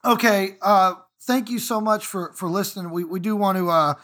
[0.04, 0.56] okay.
[0.60, 2.90] Uh, thank you so much for for listening.
[2.90, 3.94] We we do want to uh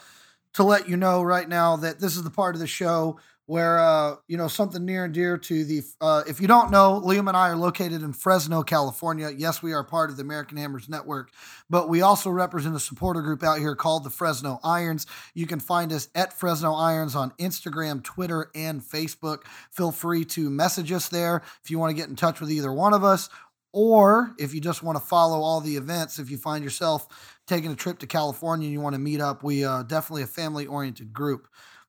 [0.53, 3.19] to let you know right now that this is the part of the show
[3.49, 7.01] where uh you know something near and dear to the uh if you don't know
[7.03, 9.31] liam and i are located in fresno california.
[9.35, 11.31] Yes we are part of the american hammers network
[11.67, 15.07] but we also represent a supporter group out here called the fresno irons.
[15.33, 19.39] You can find us at fresno irons on instagram twitter and facebook.
[19.71, 22.71] Feel free to message us there if you want to get in touch with either
[22.71, 23.29] one of us
[23.73, 27.07] or if you just want to follow all the events if you find yourself
[27.47, 30.27] taking a trip to california and you want to meet up we uh definitely a
[30.27, 31.47] family oriented group.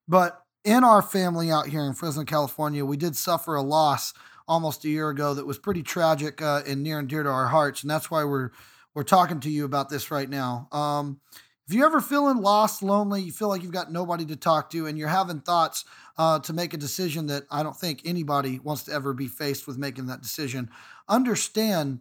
[0.08, 4.12] But in our family out here in Fresno, California, we did suffer a loss
[4.46, 7.48] almost a year ago that was pretty tragic uh, and near and dear to our
[7.48, 8.50] hearts, and that's why we're
[8.94, 10.68] we're talking to you about this right now.
[10.72, 11.20] Um,
[11.68, 14.86] if you're ever feeling lost, lonely, you feel like you've got nobody to talk to,
[14.86, 15.84] and you're having thoughts
[16.18, 19.68] uh, to make a decision that I don't think anybody wants to ever be faced
[19.68, 20.68] with making that decision,
[21.08, 22.00] understand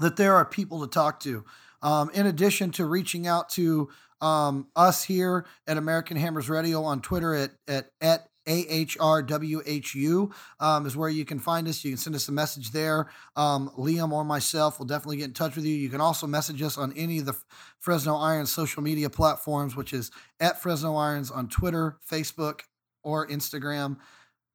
[0.00, 1.44] that there are people to talk to.
[1.80, 3.88] Um, in addition to reaching out to
[4.20, 10.96] um, us here at American Hammers Radio on Twitter at at at AHRWHU um, is
[10.96, 11.84] where you can find us.
[11.84, 13.08] You can send us a message there.
[13.36, 15.74] Um, Liam or myself will definitely get in touch with you.
[15.74, 17.36] You can also message us on any of the
[17.78, 22.62] Fresno Irons social media platforms, which is at Fresno Irons on Twitter, Facebook,
[23.04, 23.98] or Instagram.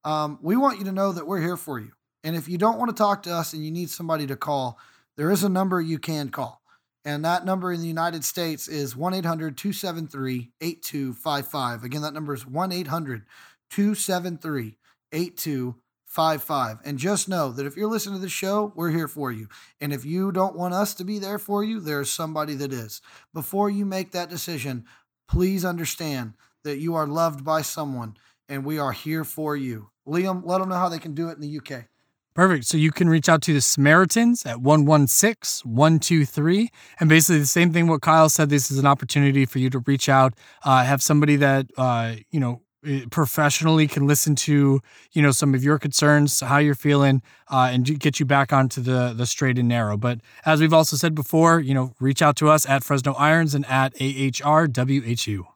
[0.03, 1.91] Um, we want you to know that we're here for you.
[2.23, 4.79] And if you don't want to talk to us and you need somebody to call,
[5.17, 6.62] there is a number you can call.
[7.05, 11.83] And that number in the United States is 1 800 273 8255.
[11.83, 13.25] Again, that number is 1 800
[13.69, 14.77] 273
[15.11, 16.77] 8255.
[16.85, 19.47] And just know that if you're listening to the show, we're here for you.
[19.81, 23.01] And if you don't want us to be there for you, there's somebody that is.
[23.33, 24.85] Before you make that decision,
[25.27, 28.15] please understand that you are loved by someone
[28.47, 29.89] and we are here for you.
[30.07, 31.85] Liam, let them know how they can do it in the UK.
[32.33, 32.65] Perfect.
[32.65, 36.69] So you can reach out to the Samaritans at 116 123.
[36.99, 38.49] And basically, the same thing what Kyle said.
[38.49, 40.33] This is an opportunity for you to reach out,
[40.63, 44.81] uh, have somebody that, uh, you know, eh, professionally can listen to
[45.11, 48.81] you know some of your concerns how you're feeling uh, and get you back onto
[48.81, 52.35] the the straight and narrow but as we've also said before you know reach out
[52.35, 55.52] to us at fresno irons and at ahrwhu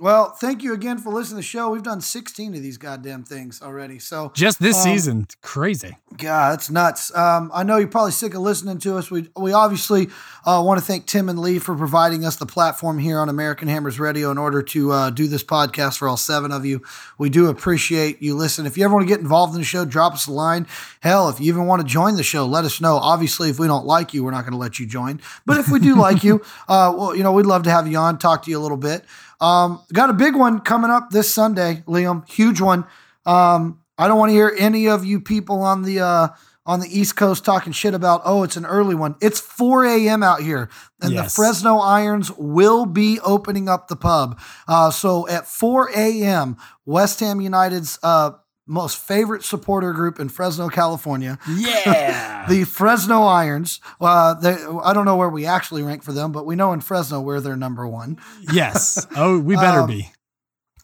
[0.00, 1.68] Well, thank you again for listening to the show.
[1.68, 3.98] We've done 16 of these goddamn things already.
[3.98, 7.14] So, just this Um, season crazy God, it's nuts.
[7.14, 9.10] Um, I know you're probably sick of listening to us.
[9.10, 10.08] We we obviously
[10.46, 13.68] uh, want to thank Tim and Lee for providing us the platform here on American
[13.68, 16.80] Hammers Radio in order to uh, do this podcast for all seven of you.
[17.18, 18.68] We do appreciate you listening.
[18.68, 20.66] If you ever want to get involved in the show, drop us a line.
[21.00, 22.96] Hell, if you even want to join the show, let us know.
[22.96, 25.20] Obviously, if we don't like you, we're not going to let you join.
[25.44, 26.36] But if we do like you,
[26.68, 28.78] uh, well, you know, we'd love to have you on, talk to you a little
[28.78, 29.04] bit.
[29.40, 32.28] Um, got a big one coming up this Sunday, Liam.
[32.28, 32.84] Huge one.
[33.24, 36.28] Um, I don't want to hear any of you people on the uh,
[36.66, 38.22] on the East Coast talking shit about.
[38.24, 39.16] Oh, it's an early one.
[39.20, 40.22] It's 4 a.m.
[40.22, 40.68] out here,
[41.00, 44.40] and the Fresno Irons will be opening up the pub.
[44.68, 48.32] Uh, so at 4 a.m., West Ham United's uh,
[48.70, 53.80] most favorite supporter group in Fresno, California, yeah the Fresno Irons.
[54.00, 56.80] Uh, they, I don't know where we actually rank for them, but we know in
[56.80, 58.18] Fresno we're their number one.
[58.52, 60.10] yes oh we better Um, be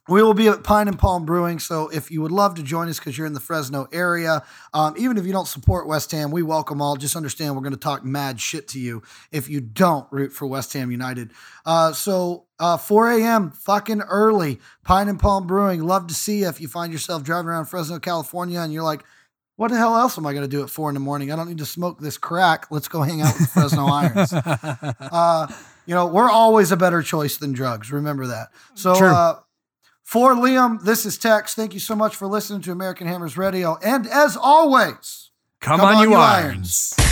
[0.08, 1.58] We will be at Pine and Palm Brewing.
[1.58, 4.94] So if you would love to join us because you're in the Fresno area, um,
[4.96, 6.96] even if you don't support West Ham, we welcome all.
[6.96, 9.02] Just understand we're going to talk mad shit to you
[9.32, 11.32] if you don't root for West Ham United.
[11.64, 13.50] Uh, so uh, 4 a.m.
[13.50, 15.82] fucking early, Pine and Palm Brewing.
[15.82, 19.04] Love to see you if you find yourself driving around Fresno, California, and you're like,
[19.56, 21.32] what the hell else am I going to do at four in the morning?
[21.32, 22.66] I don't need to smoke this crack.
[22.70, 24.32] Let's go hang out with the Fresno Irons.
[24.32, 25.46] Uh,
[25.86, 27.90] you know, we're always a better choice than drugs.
[27.90, 28.48] Remember that.
[28.74, 29.38] So, uh,
[30.06, 31.52] for Liam, this is Tex.
[31.54, 33.76] Thank you so much for listening to American Hammers Radio.
[33.82, 36.94] And as always, come, come on, on, you irons.
[36.96, 37.05] irons.